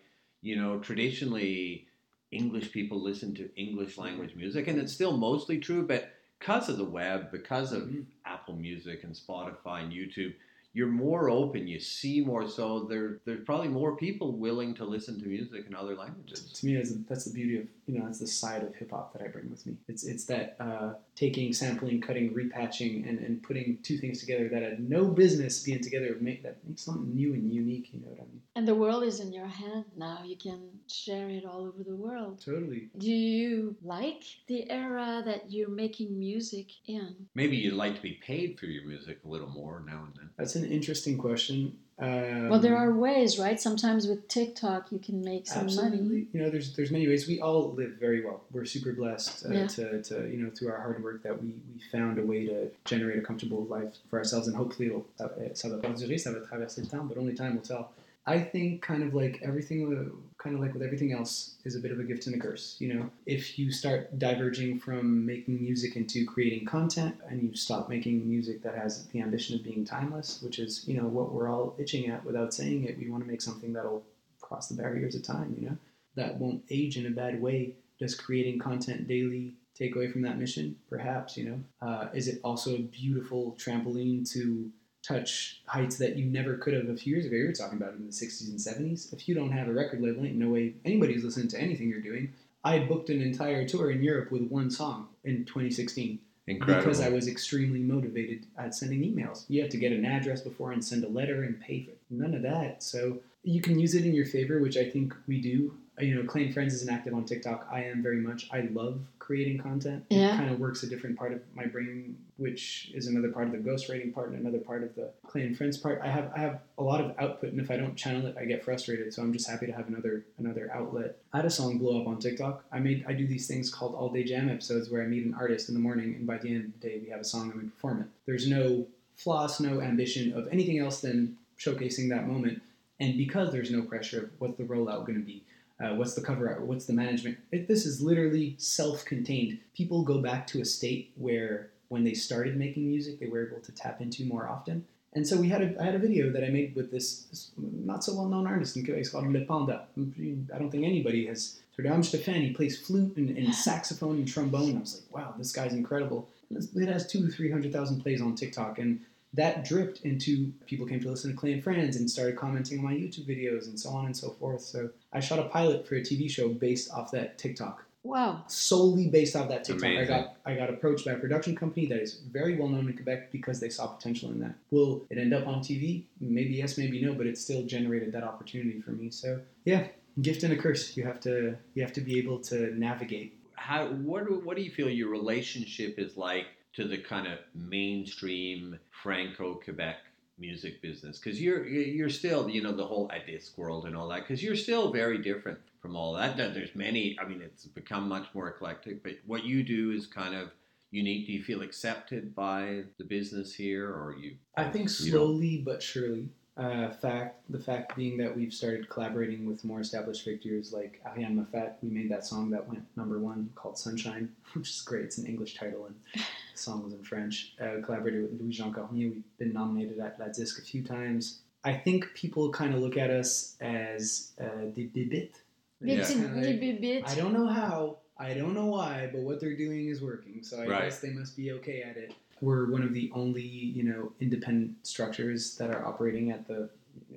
you 0.42 0.56
know 0.56 0.78
traditionally 0.78 1.86
English 2.30 2.70
people 2.72 3.02
listen 3.02 3.34
to 3.34 3.50
English 3.56 3.98
language 3.98 4.34
music, 4.36 4.68
and 4.68 4.78
it's 4.80 4.92
still 4.92 5.16
mostly 5.16 5.58
true. 5.58 5.86
But 5.86 6.12
because 6.38 6.68
of 6.68 6.76
the 6.78 6.84
web, 6.84 7.30
because 7.32 7.72
of 7.72 7.82
Mhm. 7.82 8.06
Apple 8.24 8.54
Music 8.54 9.02
and 9.04 9.14
Spotify 9.14 9.82
and 9.82 9.92
YouTube, 9.92 10.34
you're 10.72 10.86
more 10.86 11.28
open. 11.28 11.66
You 11.66 11.80
see 11.80 12.20
more. 12.20 12.48
So 12.48 12.84
there 12.84 13.20
there's 13.24 13.44
probably 13.44 13.68
more 13.68 13.96
people 13.96 14.32
willing 14.38 14.74
to 14.74 14.84
listen 14.84 15.18
to 15.20 15.26
music 15.26 15.66
in 15.66 15.74
other 15.74 15.96
languages. 15.96 16.52
to 16.52 16.66
me 16.66 16.76
that's 17.08 17.24
the 17.24 17.32
beauty 17.34 17.58
of 17.58 17.66
you 17.90 17.98
know 17.98 18.04
that's 18.04 18.20
the 18.20 18.26
side 18.26 18.62
of 18.62 18.74
hip 18.74 18.90
hop 18.92 19.12
that 19.12 19.22
I 19.22 19.28
bring 19.28 19.50
with 19.50 19.66
me. 19.66 19.74
It's 19.88 20.04
it's 20.04 20.24
that 20.26 20.56
uh, 20.60 20.94
taking, 21.16 21.52
sampling, 21.52 22.00
cutting, 22.00 22.32
repatching, 22.32 23.08
and, 23.08 23.18
and 23.18 23.42
putting 23.42 23.78
two 23.82 23.98
things 23.98 24.20
together 24.20 24.48
that 24.48 24.62
had 24.62 24.88
no 24.88 25.06
business 25.06 25.62
being 25.62 25.82
together 25.82 26.16
make 26.20 26.42
that 26.44 26.58
makes 26.66 26.82
something 26.82 27.12
new 27.14 27.34
and 27.34 27.52
unique. 27.52 27.90
You 27.92 28.00
know 28.00 28.08
what 28.08 28.20
I 28.20 28.24
mean? 28.24 28.42
And 28.54 28.68
the 28.68 28.74
world 28.74 29.02
is 29.02 29.18
in 29.18 29.32
your 29.32 29.46
hand 29.46 29.86
now. 29.96 30.20
You 30.24 30.36
can 30.36 30.60
share 30.88 31.28
it 31.28 31.44
all 31.44 31.66
over 31.66 31.82
the 31.82 31.96
world. 31.96 32.40
Totally. 32.44 32.90
Do 32.96 33.10
you 33.10 33.76
like 33.82 34.22
the 34.46 34.70
era 34.70 35.22
that 35.24 35.50
you're 35.50 35.68
making 35.68 36.16
music 36.18 36.68
in? 36.86 37.14
Maybe 37.34 37.56
you'd 37.56 37.74
like 37.74 37.96
to 37.96 38.02
be 38.02 38.20
paid 38.24 38.58
for 38.58 38.66
your 38.66 38.84
music 38.84 39.18
a 39.24 39.28
little 39.28 39.50
more 39.50 39.82
now 39.84 40.04
and 40.06 40.14
then. 40.16 40.30
That's 40.36 40.54
an 40.54 40.70
interesting 40.70 41.18
question. 41.18 41.76
Um, 42.00 42.48
well, 42.48 42.58
there 42.60 42.76
are 42.78 42.90
ways, 42.92 43.38
right? 43.38 43.60
Sometimes 43.60 44.06
with 44.06 44.26
TikTok, 44.26 44.90
you 44.90 44.98
can 44.98 45.22
make 45.22 45.46
some 45.46 45.64
Absolutely. 45.64 45.98
money. 46.00 46.26
You 46.32 46.40
know, 46.42 46.48
there's 46.50 46.74
there's 46.74 46.90
many 46.90 47.06
ways. 47.06 47.28
We 47.28 47.40
all 47.40 47.72
live 47.72 47.92
very 48.00 48.24
well. 48.24 48.40
We're 48.52 48.64
super 48.64 48.92
blessed 48.92 49.44
uh, 49.46 49.52
Yeah. 49.52 49.66
to, 49.66 50.02
to 50.04 50.14
you 50.30 50.38
know 50.42 50.50
through 50.50 50.70
our 50.70 50.80
hard 50.80 51.02
work 51.04 51.22
that 51.24 51.40
we, 51.42 51.48
we 51.48 51.80
found 51.92 52.18
a 52.18 52.22
way 52.22 52.46
to 52.46 52.70
generate 52.86 53.18
a 53.18 53.20
comfortable 53.22 53.64
life 53.64 53.94
for 54.08 54.18
ourselves, 54.18 54.48
and 54.48 54.56
hopefully 54.56 54.88
it'll, 54.88 55.06
uh, 55.20 55.28
ça 55.52 55.68
va 55.70 55.76
perdurer, 55.76 56.16
ça 56.18 56.32
va 56.32 56.40
traverser 56.46 56.80
le 56.82 56.86
temps, 56.88 57.06
but 57.06 57.18
only 57.18 57.34
time 57.34 57.54
will 57.56 57.62
tell. 57.62 57.90
I 58.26 58.38
think 58.40 58.80
kind 58.82 59.02
of 59.02 59.12
like 59.14 59.40
everything, 59.42 59.80
uh, 59.94 60.10
kind 60.42 60.56
of 60.56 60.62
like 60.62 60.72
with 60.72 60.82
everything 60.82 61.12
else, 61.12 61.56
is 61.64 61.76
a 61.76 61.80
bit 61.80 61.92
of 61.92 62.00
a 62.00 62.04
gift 62.04 62.26
and 62.26 62.34
a 62.34 62.38
curse. 62.38 62.76
You 62.78 62.94
know, 62.94 63.10
if 63.26 63.58
you 63.58 63.70
start 63.70 64.18
diverging 64.18 64.78
from 64.78 65.26
making 65.26 65.62
music 65.62 65.96
into 65.96 66.24
creating 66.24 66.66
content, 66.66 67.14
and 67.28 67.42
you 67.42 67.54
stop 67.54 67.88
making 67.88 68.26
music 68.26 68.62
that 68.62 68.74
has 68.74 69.06
the 69.08 69.20
ambition 69.20 69.56
of 69.56 69.64
being 69.64 69.84
timeless, 69.84 70.40
which 70.42 70.58
is 70.58 70.84
you 70.88 70.96
know 70.96 71.06
what 71.06 71.32
we're 71.32 71.48
all 71.48 71.74
itching 71.78 72.08
at 72.08 72.24
without 72.24 72.54
saying 72.54 72.84
it, 72.84 72.98
we 72.98 73.10
want 73.10 73.22
to 73.22 73.30
make 73.30 73.42
something 73.42 73.72
that'll 73.72 74.02
cross 74.40 74.68
the 74.68 74.74
barriers 74.74 75.14
of 75.14 75.22
time. 75.22 75.54
You 75.58 75.70
know, 75.70 75.76
that 76.16 76.38
won't 76.38 76.62
age 76.70 76.96
in 76.96 77.06
a 77.06 77.10
bad 77.10 77.40
way. 77.40 77.74
Does 77.98 78.14
creating 78.14 78.58
content 78.58 79.06
daily 79.06 79.54
take 79.74 79.94
away 79.94 80.10
from 80.10 80.22
that 80.22 80.38
mission? 80.38 80.76
Perhaps. 80.88 81.36
You 81.36 81.44
know, 81.50 81.86
uh, 81.86 82.08
is 82.14 82.28
it 82.28 82.40
also 82.42 82.74
a 82.74 82.78
beautiful 82.78 83.56
trampoline 83.58 84.28
to 84.32 84.70
touch 85.02 85.60
heights 85.66 85.96
that 85.98 86.16
you 86.16 86.24
never 86.26 86.56
could 86.56 86.74
have 86.74 86.88
a 86.88 86.96
few 86.96 87.14
years 87.14 87.26
ago. 87.26 87.36
You 87.36 87.46
were 87.46 87.52
talking 87.52 87.78
about 87.78 87.94
in 87.94 88.06
the 88.06 88.12
60s 88.12 88.48
and 88.48 88.58
70s. 88.58 89.12
If 89.12 89.28
you 89.28 89.34
don't 89.34 89.52
have 89.52 89.68
a 89.68 89.72
record 89.72 90.00
label, 90.00 90.24
ain't 90.24 90.36
no 90.36 90.50
way 90.50 90.74
anybody's 90.84 91.24
listening 91.24 91.48
to 91.48 91.60
anything 91.60 91.88
you're 91.88 92.00
doing. 92.00 92.32
I 92.62 92.80
booked 92.80 93.08
an 93.08 93.22
entire 93.22 93.66
tour 93.66 93.90
in 93.90 94.02
Europe 94.02 94.30
with 94.30 94.42
one 94.50 94.70
song 94.70 95.08
in 95.24 95.44
2016 95.46 96.18
Incredible. 96.46 96.82
because 96.84 97.00
I 97.00 97.08
was 97.08 97.26
extremely 97.26 97.80
motivated 97.80 98.46
at 98.58 98.74
sending 98.74 99.00
emails. 99.00 99.44
You 99.48 99.62
have 99.62 99.70
to 99.70 99.78
get 99.78 99.92
an 99.92 100.04
address 100.04 100.42
before 100.42 100.72
and 100.72 100.84
send 100.84 101.04
a 101.04 101.08
letter 101.08 101.42
and 101.42 101.58
pay 101.60 101.82
for 101.82 101.92
it. 101.92 102.00
None 102.10 102.34
of 102.34 102.42
that. 102.42 102.82
So 102.82 103.20
you 103.42 103.62
can 103.62 103.78
use 103.78 103.94
it 103.94 104.04
in 104.04 104.14
your 104.14 104.26
favor, 104.26 104.58
which 104.60 104.76
I 104.76 104.90
think 104.90 105.14
we 105.26 105.40
do. 105.40 105.74
Uh, 106.00 106.04
You 106.04 106.14
know, 106.16 106.24
Clay 106.24 106.44
and 106.46 106.54
Friends 106.54 106.74
isn't 106.74 106.90
active 106.90 107.14
on 107.14 107.24
TikTok. 107.24 107.68
I 107.70 107.84
am 107.84 108.02
very 108.02 108.20
much. 108.20 108.48
I 108.52 108.62
love 108.72 109.00
creating 109.18 109.58
content. 109.58 110.04
Yeah. 110.10 110.34
It 110.34 110.38
kind 110.38 110.50
of 110.50 110.58
works 110.58 110.82
a 110.82 110.88
different 110.88 111.16
part 111.16 111.32
of 111.32 111.40
my 111.54 111.66
brain, 111.66 112.16
which 112.36 112.90
is 112.94 113.06
another 113.06 113.30
part 113.30 113.46
of 113.46 113.52
the 113.52 113.58
ghostwriting 113.58 114.12
part 114.12 114.30
and 114.30 114.38
another 114.40 114.58
part 114.58 114.82
of 114.82 114.94
the 114.96 115.10
Clay 115.26 115.42
and 115.42 115.56
Friends 115.56 115.76
part. 115.78 116.00
I 116.02 116.08
have 116.08 116.32
I 116.34 116.40
have 116.40 116.60
a 116.78 116.82
lot 116.82 117.00
of 117.00 117.14
output, 117.18 117.50
and 117.52 117.60
if 117.60 117.70
I 117.70 117.76
don't 117.76 117.96
channel 117.96 118.26
it, 118.26 118.36
I 118.38 118.44
get 118.44 118.64
frustrated. 118.64 119.12
So 119.14 119.22
I'm 119.22 119.32
just 119.32 119.48
happy 119.48 119.66
to 119.66 119.72
have 119.72 119.88
another 119.88 120.24
another 120.38 120.70
outlet. 120.74 121.18
I 121.32 121.38
had 121.38 121.46
a 121.46 121.50
song 121.50 121.78
blow 121.78 122.00
up 122.00 122.08
on 122.08 122.18
TikTok. 122.18 122.64
I 122.72 122.78
made 122.80 123.04
I 123.06 123.12
do 123.12 123.26
these 123.26 123.46
things 123.46 123.70
called 123.72 123.94
all 123.94 124.08
day 124.08 124.24
jam 124.24 124.48
episodes 124.48 124.90
where 124.90 125.02
I 125.02 125.06
meet 125.06 125.24
an 125.24 125.34
artist 125.34 125.68
in 125.68 125.74
the 125.74 125.80
morning, 125.80 126.14
and 126.16 126.26
by 126.26 126.38
the 126.38 126.48
end 126.54 126.64
of 126.64 126.80
the 126.80 126.88
day, 126.88 126.98
we 127.02 127.10
have 127.10 127.20
a 127.20 127.24
song 127.24 127.50
and 127.52 127.62
we 127.62 127.68
perform 127.68 128.00
it. 128.00 128.06
There's 128.26 128.48
no 128.48 128.86
floss, 129.14 129.60
no 129.60 129.80
ambition 129.80 130.32
of 130.32 130.48
anything 130.50 130.78
else 130.78 131.00
than 131.02 131.36
showcasing 131.58 132.08
that 132.08 132.26
moment. 132.26 132.62
And 132.98 133.16
because 133.16 133.50
there's 133.52 133.70
no 133.70 133.82
pressure 133.82 134.24
of 134.24 134.30
what's 134.38 134.56
the 134.56 134.64
rollout 134.64 135.06
going 135.06 135.18
to 135.18 135.24
be, 135.24 135.42
uh, 135.82 135.94
what's 135.94 136.14
the 136.14 136.20
cover 136.20 136.48
art, 136.48 136.60
what's 136.62 136.86
the 136.86 136.92
management, 136.92 137.38
it, 137.52 137.66
this 137.68 137.86
is 137.86 138.02
literally 138.02 138.54
self-contained. 138.58 139.58
People 139.74 140.02
go 140.02 140.18
back 140.18 140.46
to 140.48 140.60
a 140.60 140.64
state 140.64 141.12
where 141.16 141.70
when 141.88 142.04
they 142.04 142.14
started 142.14 142.56
making 142.56 142.88
music, 142.88 143.18
they 143.18 143.26
were 143.26 143.46
able 143.46 143.60
to 143.60 143.72
tap 143.72 144.00
into 144.00 144.24
more 144.24 144.48
often. 144.48 144.84
And 145.12 145.26
so 145.26 145.36
we 145.36 145.48
had 145.48 145.62
a, 145.62 145.80
I 145.80 145.86
had 145.86 145.96
a 145.96 145.98
video 145.98 146.30
that 146.30 146.44
I 146.44 146.50
made 146.50 146.76
with 146.76 146.92
this, 146.92 147.22
this 147.24 147.50
not 147.56 148.04
so 148.04 148.14
well-known 148.14 148.46
artist 148.46 148.76
in 148.76 148.84
Quebec. 148.84 149.00
It's 149.00 149.10
called 149.10 149.26
Le 149.32 149.40
Panda. 149.40 149.86
I 149.98 150.58
don't 150.58 150.70
think 150.70 150.84
anybody 150.84 151.26
has 151.26 151.60
heard 151.76 151.86
of 151.86 151.90
him. 151.90 151.96
I'm 151.96 152.02
just 152.02 152.14
a 152.14 152.18
fan. 152.18 152.42
He 152.42 152.52
plays 152.52 152.78
flute 152.78 153.16
and, 153.16 153.36
and 153.36 153.52
saxophone 153.68 154.16
and 154.16 154.28
trombone. 154.28 154.76
I 154.76 154.80
was 154.80 155.02
like, 155.02 155.16
wow, 155.16 155.34
this 155.36 155.50
guy's 155.52 155.72
incredible. 155.72 156.28
It 156.50 156.88
has 156.88 157.06
two, 157.06 157.28
three 157.28 157.50
hundred 157.50 157.72
thousand 157.72 158.00
plays 158.00 158.20
on 158.20 158.34
TikTok, 158.34 158.78
and 158.80 159.00
that 159.34 159.64
dripped 159.64 160.00
into 160.00 160.52
people 160.66 160.86
came 160.86 161.00
to 161.00 161.08
listen 161.10 161.30
to 161.30 161.36
Clay 161.36 161.52
and 161.52 161.62
Friends 161.62 161.96
and 161.96 162.10
started 162.10 162.36
commenting 162.36 162.78
on 162.78 162.84
my 162.84 162.92
YouTube 162.94 163.26
videos 163.28 163.66
and 163.68 163.78
so 163.78 163.90
on 163.90 164.06
and 164.06 164.16
so 164.16 164.30
forth. 164.30 164.60
So 164.62 164.90
I 165.12 165.20
shot 165.20 165.38
a 165.38 165.44
pilot 165.44 165.86
for 165.86 165.94
a 165.96 166.00
TV 166.00 166.28
show 166.30 166.48
based 166.48 166.90
off 166.92 167.10
that 167.12 167.38
TikTok 167.38 167.84
Wow. 168.02 168.44
solely 168.48 169.08
based 169.08 169.36
off 169.36 169.48
that 169.50 169.62
TikTok. 169.62 169.84
I 169.90 170.04
got 170.04 170.36
I 170.46 170.54
got 170.54 170.70
approached 170.70 171.04
by 171.04 171.12
a 171.12 171.18
production 171.18 171.54
company 171.54 171.86
that 171.86 172.00
is 172.00 172.14
very 172.32 172.56
well 172.56 172.68
known 172.68 172.88
in 172.88 172.94
Quebec 172.94 173.30
because 173.30 173.60
they 173.60 173.68
saw 173.68 173.88
potential 173.88 174.30
in 174.30 174.40
that. 174.40 174.54
Will 174.70 175.04
it 175.10 175.18
end 175.18 175.34
up 175.34 175.46
on 175.46 175.60
TV? 175.60 176.04
Maybe 176.18 176.54
yes, 176.54 176.78
maybe 176.78 177.00
no, 177.04 177.12
but 177.12 177.26
it 177.26 177.36
still 177.36 177.62
generated 177.64 178.10
that 178.12 178.24
opportunity 178.24 178.80
for 178.80 178.92
me. 178.92 179.10
So 179.10 179.40
yeah, 179.66 179.86
gift 180.22 180.42
and 180.44 180.52
a 180.54 180.56
curse. 180.56 180.96
You 180.96 181.04
have 181.04 181.20
to 181.20 181.56
you 181.74 181.82
have 181.82 181.92
to 181.92 182.00
be 182.00 182.18
able 182.18 182.38
to 182.50 182.74
navigate. 182.74 183.34
how 183.54 183.88
what 183.88 184.22
what 184.44 184.56
do 184.56 184.62
you 184.62 184.70
feel 184.70 184.88
your 184.88 185.10
relationship 185.10 185.98
is 185.98 186.16
like 186.16 186.46
to 186.74 186.86
the 186.86 186.98
kind 186.98 187.26
of 187.26 187.38
mainstream 187.54 188.78
Franco 189.02 189.54
Quebec 189.54 189.96
music 190.38 190.80
business? 190.82 191.18
Because 191.18 191.40
you're 191.40 191.66
you're 191.66 192.10
still 192.10 192.48
you 192.48 192.62
know 192.62 192.72
the 192.72 192.86
whole 192.86 193.10
disc 193.26 193.56
world 193.58 193.86
and 193.86 193.96
all 193.96 194.08
that. 194.08 194.20
Because 194.20 194.42
you're 194.42 194.56
still 194.56 194.92
very 194.92 195.18
different 195.18 195.58
from 195.80 195.96
all 195.96 196.14
that. 196.14 196.36
There's 196.36 196.74
many. 196.74 197.16
I 197.20 197.26
mean, 197.26 197.42
it's 197.42 197.66
become 197.66 198.08
much 198.08 198.26
more 198.34 198.48
eclectic. 198.48 199.02
But 199.02 199.18
what 199.26 199.44
you 199.44 199.62
do 199.62 199.92
is 199.92 200.06
kind 200.06 200.34
of 200.34 200.50
unique. 200.90 201.26
Do 201.26 201.32
you 201.32 201.42
feel 201.42 201.62
accepted 201.62 202.34
by 202.34 202.84
the 202.98 203.04
business 203.04 203.54
here, 203.54 203.86
or 203.86 204.16
you? 204.18 204.36
I 204.56 204.64
think 204.64 204.88
slowly 204.88 205.58
but 205.58 205.82
surely. 205.82 206.28
Uh, 206.60 206.90
fact 206.90 207.40
the 207.48 207.58
fact 207.58 207.96
being 207.96 208.18
that 208.18 208.36
we've 208.36 208.52
started 208.52 208.86
collaborating 208.90 209.46
with 209.46 209.64
more 209.64 209.80
established 209.80 210.22
figures 210.24 210.74
like 210.74 211.00
Ariane 211.06 211.34
Moffatt. 211.34 211.76
We 211.82 211.88
made 211.88 212.10
that 212.10 212.26
song 212.26 212.50
that 212.50 212.68
went 212.68 212.84
number 212.96 213.18
one 213.18 213.48
called 213.54 213.78
Sunshine, 213.78 214.28
which 214.52 214.68
is 214.68 214.82
great. 214.82 215.04
It's 215.04 215.16
an 215.16 215.24
English 215.26 215.54
title 215.56 215.86
and 215.86 215.94
the 216.14 216.22
song 216.58 216.84
was 216.84 216.92
in 216.92 217.02
French. 217.02 217.54
Uh, 217.58 217.80
collaborated 217.82 218.22
with 218.22 218.38
Louis 218.38 218.52
Jean 218.52 218.74
Cormier. 218.74 219.08
We've 219.08 219.38
been 219.38 219.54
nominated 219.54 219.98
at 220.00 220.20
l'ADISQ 220.20 220.58
a 220.58 220.62
few 220.62 220.82
times. 220.82 221.38
I 221.64 221.72
think 221.72 222.12
people 222.14 222.50
kind 222.50 222.74
of 222.74 222.80
look 222.82 222.98
at 222.98 223.08
us 223.10 223.56
as 223.62 224.32
uh, 224.38 224.66
des 224.74 224.88
bibites. 224.94 225.36
Yeah. 225.80 225.96
Bit, 225.96 226.06
kinda 226.08 226.28
bit, 226.28 226.46
like, 226.46 226.60
bit, 226.60 226.80
bit. 226.82 227.04
I 227.08 227.14
don't 227.14 227.32
know 227.32 227.46
how. 227.46 227.96
I 228.18 228.34
don't 228.34 228.52
know 228.52 228.66
why, 228.66 229.08
but 229.10 229.22
what 229.22 229.40
they're 229.40 229.56
doing 229.56 229.88
is 229.88 230.02
working. 230.02 230.42
So 230.42 230.60
I 230.60 230.66
Right. 230.66 230.82
guess 230.82 231.00
they 231.00 231.08
must 231.08 231.38
be 231.38 231.52
okay 231.52 231.80
at 231.82 231.96
it. 231.96 232.12
We're 232.40 232.70
one 232.70 232.82
of 232.82 232.94
the 232.94 233.10
only, 233.14 233.42
you 233.42 233.82
know, 233.82 234.12
independent 234.20 234.86
structures 234.86 235.56
that 235.56 235.70
are 235.70 235.84
operating 235.84 236.30
at 236.30 236.46
the. 236.48 236.68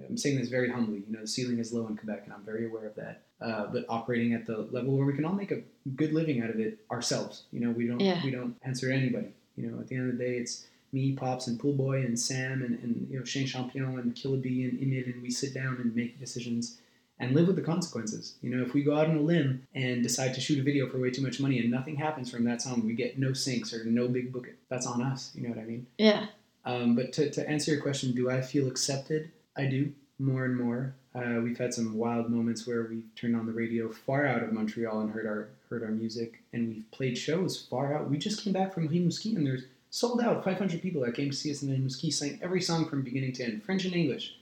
I'm 0.08 0.18
saying 0.18 0.38
this 0.38 0.50
very 0.50 0.70
humbly. 0.70 1.04
You 1.08 1.14
know, 1.16 1.22
the 1.22 1.28
ceiling 1.28 1.60
is 1.60 1.74
low 1.74 1.88
in 1.88 1.96
Quebec, 1.98 2.22
and 2.26 2.34
I'm 2.34 2.44
very 2.44 2.66
aware 2.68 2.86
of 2.88 2.96
that. 2.96 3.22
Uh, 3.42 3.68
but 3.68 3.86
operating 3.90 4.34
at 4.34 4.46
the 4.46 4.68
level 4.72 4.96
where 4.96 5.06
we 5.06 5.14
can 5.14 5.26
all 5.26 5.34
make 5.34 5.52
a 5.52 5.62
good 5.96 6.14
living 6.14 6.42
out 6.42 6.50
of 6.50 6.60
it 6.60 6.80
ourselves. 6.92 7.44
You 7.52 7.60
know, 7.62 7.72
we 7.72 7.88
don't 7.88 8.00
Yeah. 8.00 8.22
we 8.24 8.32
don't 8.32 8.56
answer 8.64 8.90
to 8.90 8.96
anybody. 8.96 9.28
You 9.56 9.70
know, 9.72 9.80
at 9.80 9.88
the 9.88 9.96
end 9.96 10.10
of 10.12 10.18
the 10.18 10.24
day, 10.24 10.38
it's 10.38 10.66
me, 10.92 11.14
Pops, 11.14 11.48
and 11.48 11.60
Pool 11.60 11.74
Boy, 11.74 12.02
and 12.02 12.20
Sam, 12.20 12.62
and, 12.64 12.80
and 12.84 13.08
you 13.10 13.20
know 13.20 13.26
Shane 13.26 13.48
Champion, 13.48 13.86
and 14.00 14.14
Killaby, 14.16 14.70
and 14.70 14.80
Imid, 14.80 15.14
and 15.14 15.22
we 15.22 15.32
sit 15.32 15.54
down 15.54 15.78
and 15.78 15.96
make 15.96 16.20
decisions 16.20 16.78
and 17.20 17.34
live 17.34 17.48
with 17.48 17.56
the 17.56 17.62
consequences. 17.62 18.36
You 18.42 18.56
know, 18.56 18.64
if 18.64 18.74
we 18.74 18.84
go 18.84 18.96
out 18.96 19.08
on 19.08 19.18
a 19.18 19.22
limb 19.22 19.66
and 19.74 20.04
decide 20.04 20.34
to 20.34 20.42
shoot 20.42 20.60
a 20.60 20.64
video 20.64 20.90
for 20.90 21.00
way 21.00 21.12
too 21.12 21.22
much 21.22 21.40
money 21.40 21.60
and 21.60 21.72
nothing 21.72 21.96
happens 21.96 22.30
from 22.30 22.44
that 22.46 22.62
song, 22.62 22.86
we 22.86 22.94
get 22.94 23.20
no 23.20 23.30
syncs 23.30 23.74
or 23.74 23.86
no 23.86 24.08
big 24.08 24.34
book. 24.34 24.48
That's 24.70 24.88
on 24.88 25.02
us. 25.02 25.32
You 25.36 25.44
know 25.44 25.50
what 25.50 25.60
I 25.60 25.66
mean? 25.66 25.88
Yeah. 25.98 26.28
Um, 26.66 26.96
but 26.96 27.14
to, 27.14 27.30
to 27.30 27.50
answer 27.50 27.72
your 27.72 27.82
question, 27.82 28.14
do 28.14 28.30
I 28.30 28.42
feel 28.42 28.68
accepted? 28.68 29.32
I 29.56 29.66
do 29.66 29.92
more 30.20 30.46
and 30.46 30.58
more. 30.60 30.96
Uh, 31.16 31.40
we've 31.44 31.58
had 31.58 31.74
some 31.74 31.98
wild 31.98 32.30
moments 32.30 32.66
where 32.66 32.84
we've 32.84 33.06
turned 33.16 33.36
on 33.36 33.46
the 33.46 33.52
radio 33.52 33.92
far 33.92 34.26
out 34.26 34.42
of 34.42 34.52
Montreal 34.52 35.02
and 35.02 35.12
heard 35.12 35.28
our 35.28 35.50
heard 35.70 35.84
our 35.84 35.92
music, 35.92 36.42
and 36.54 36.68
we've 36.68 36.92
played 36.92 37.18
shows 37.18 37.66
far 37.70 37.96
out. 37.96 38.10
We 38.10 38.18
just 38.18 38.44
came 38.44 38.54
back 38.54 38.74
from 38.74 38.90
Rimouski, 38.90 39.36
and 39.36 39.46
there's 39.46 39.66
sold 39.90 40.22
out 40.22 40.44
500 40.44 40.82
people 40.82 41.02
that 41.04 41.16
came 41.16 41.30
to 41.30 41.36
see 41.36 41.52
us 41.52 41.62
in 41.62 41.70
Rimouski, 41.70 42.12
sang 42.12 42.40
every 42.42 42.62
song 42.62 42.88
from 42.88 43.04
beginning 43.04 43.34
to 43.34 43.44
end, 43.44 43.64
French 43.64 43.86
and 43.86 43.94
English, 43.94 44.36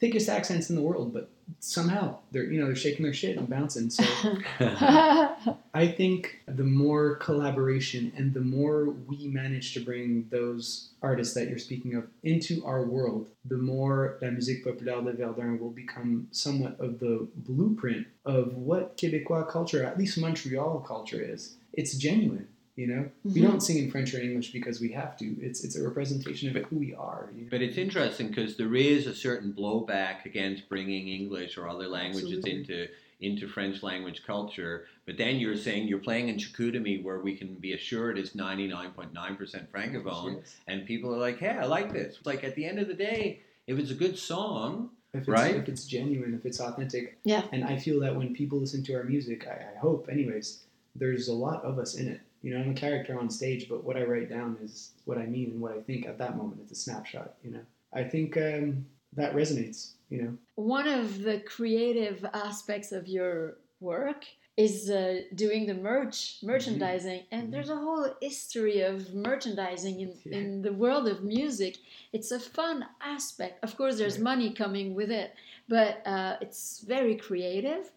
thickest 0.00 0.28
accents 0.28 0.68
in 0.68 0.76
the 0.76 0.82
world, 0.82 1.14
but 1.14 1.30
somehow 1.60 2.18
they're 2.30 2.44
you 2.44 2.60
know 2.60 2.66
they're 2.66 2.76
shaking 2.76 3.04
their 3.04 3.14
shit 3.14 3.36
and 3.36 3.48
bouncing. 3.48 3.90
So 3.90 4.04
I 4.60 5.94
think 5.96 6.40
the 6.46 6.64
more 6.64 7.16
collaboration 7.16 8.12
and 8.16 8.34
the 8.34 8.40
more 8.40 8.90
we 8.90 9.28
manage 9.28 9.74
to 9.74 9.80
bring 9.80 10.26
those 10.30 10.90
artists 11.02 11.34
that 11.34 11.48
you're 11.48 11.58
speaking 11.58 11.94
of 11.94 12.06
into 12.22 12.64
our 12.64 12.82
world, 12.82 13.30
the 13.44 13.56
more 13.56 14.18
la 14.22 14.30
musique 14.30 14.64
populaire 14.64 15.02
de 15.02 15.12
Verdun 15.12 15.58
will 15.58 15.70
become 15.70 16.28
somewhat 16.30 16.78
of 16.80 16.98
the 16.98 17.26
blueprint 17.36 18.06
of 18.24 18.54
what 18.54 18.96
Quebecois 18.96 19.48
culture, 19.48 19.84
at 19.84 19.98
least 19.98 20.18
Montreal 20.18 20.80
culture, 20.80 21.20
is. 21.20 21.56
It's 21.72 21.96
genuine. 21.96 22.48
You 22.78 22.86
know, 22.86 23.02
mm-hmm. 23.26 23.32
we 23.34 23.40
don't 23.40 23.60
sing 23.60 23.78
in 23.78 23.90
French 23.90 24.14
or 24.14 24.20
English 24.20 24.52
because 24.52 24.80
we 24.80 24.92
have 24.92 25.16
to. 25.16 25.24
It's 25.42 25.64
it's 25.64 25.74
a 25.74 25.82
representation 25.82 26.56
of 26.56 26.62
who 26.66 26.76
we 26.76 26.94
are. 26.94 27.28
You 27.34 27.42
know? 27.42 27.48
But 27.50 27.60
it's 27.60 27.76
interesting 27.76 28.28
because 28.28 28.56
there 28.56 28.72
is 28.76 29.08
a 29.08 29.14
certain 29.16 29.52
blowback 29.52 30.24
against 30.24 30.68
bringing 30.68 31.08
English 31.08 31.58
or 31.58 31.68
other 31.68 31.88
languages 31.88 32.34
Absolutely. 32.34 32.52
into 32.52 32.86
into 33.18 33.48
French 33.48 33.82
language 33.82 34.22
culture. 34.24 34.86
But 35.06 35.18
then 35.18 35.40
you're 35.40 35.56
saying 35.56 35.88
you're 35.88 35.98
playing 35.98 36.28
in 36.28 36.36
Chicoutimi 36.36 37.02
where 37.02 37.18
we 37.18 37.34
can 37.36 37.56
be 37.56 37.72
assured 37.72 38.16
is 38.16 38.34
99.9% 38.34 39.10
francophone, 39.74 40.36
yes. 40.36 40.56
and 40.68 40.86
people 40.86 41.12
are 41.12 41.18
like, 41.18 41.40
"Hey, 41.40 41.48
I 41.48 41.64
like 41.64 41.92
this." 41.92 42.20
Like 42.24 42.44
at 42.44 42.54
the 42.54 42.64
end 42.64 42.78
of 42.78 42.86
the 42.86 42.94
day, 42.94 43.40
if 43.66 43.76
it's 43.76 43.90
a 43.90 43.96
good 43.96 44.16
song, 44.16 44.90
if 45.12 45.22
it's, 45.22 45.28
right? 45.28 45.56
If 45.56 45.68
it's 45.68 45.84
genuine, 45.84 46.32
if 46.32 46.46
it's 46.46 46.60
authentic, 46.60 47.18
yeah. 47.24 47.42
And 47.50 47.64
I 47.64 47.76
feel 47.76 47.98
that 48.02 48.14
when 48.14 48.34
people 48.34 48.60
listen 48.60 48.84
to 48.84 48.94
our 48.94 49.02
music, 49.02 49.48
I, 49.48 49.74
I 49.74 49.78
hope, 49.80 50.08
anyways, 50.08 50.62
there's 50.94 51.26
a 51.26 51.34
lot 51.34 51.64
of 51.64 51.80
us 51.80 51.96
in 51.96 52.06
it 52.06 52.20
you 52.42 52.54
know, 52.54 52.60
I'm 52.60 52.70
a 52.70 52.74
character 52.74 53.18
on 53.18 53.30
stage, 53.30 53.68
but 53.68 53.84
what 53.84 53.96
I 53.96 54.04
write 54.04 54.30
down 54.30 54.56
is 54.62 54.92
what 55.04 55.18
I 55.18 55.26
mean 55.26 55.50
and 55.52 55.60
what 55.60 55.72
I 55.72 55.80
think 55.80 56.06
at 56.06 56.18
that 56.18 56.36
moment. 56.36 56.60
It's 56.62 56.72
a 56.72 56.76
snapshot, 56.76 57.34
you 57.42 57.50
know. 57.50 57.60
I 57.92 58.04
think 58.04 58.36
um, 58.36 58.86
that 59.14 59.34
resonates, 59.34 59.92
you 60.10 60.22
know. 60.22 60.38
One 60.54 60.86
of 60.86 61.22
the 61.22 61.40
creative 61.40 62.24
aspects 62.32 62.92
of 62.92 63.08
your 63.08 63.56
work 63.80 64.24
is 64.56 64.90
uh, 64.90 65.20
doing 65.36 65.66
the 65.66 65.74
merch, 65.74 66.38
merchandising, 66.42 67.20
mm-hmm. 67.20 67.34
and 67.34 67.42
mm-hmm. 67.44 67.52
there's 67.52 67.70
a 67.70 67.76
whole 67.76 68.12
history 68.20 68.80
of 68.80 69.14
merchandising 69.14 70.00
in, 70.00 70.14
yeah. 70.24 70.38
in 70.38 70.62
the 70.62 70.72
world 70.72 71.06
of 71.06 71.22
music. 71.22 71.76
It's 72.12 72.32
a 72.32 72.40
fun 72.40 72.84
aspect. 73.00 73.62
Of 73.62 73.76
course, 73.76 73.98
there's 73.98 74.18
money 74.18 74.52
coming 74.52 74.94
with 74.94 75.10
it, 75.10 75.32
but 75.68 76.04
uh, 76.06 76.36
it's 76.40 76.80
very 76.80 77.14
creative 77.14 77.90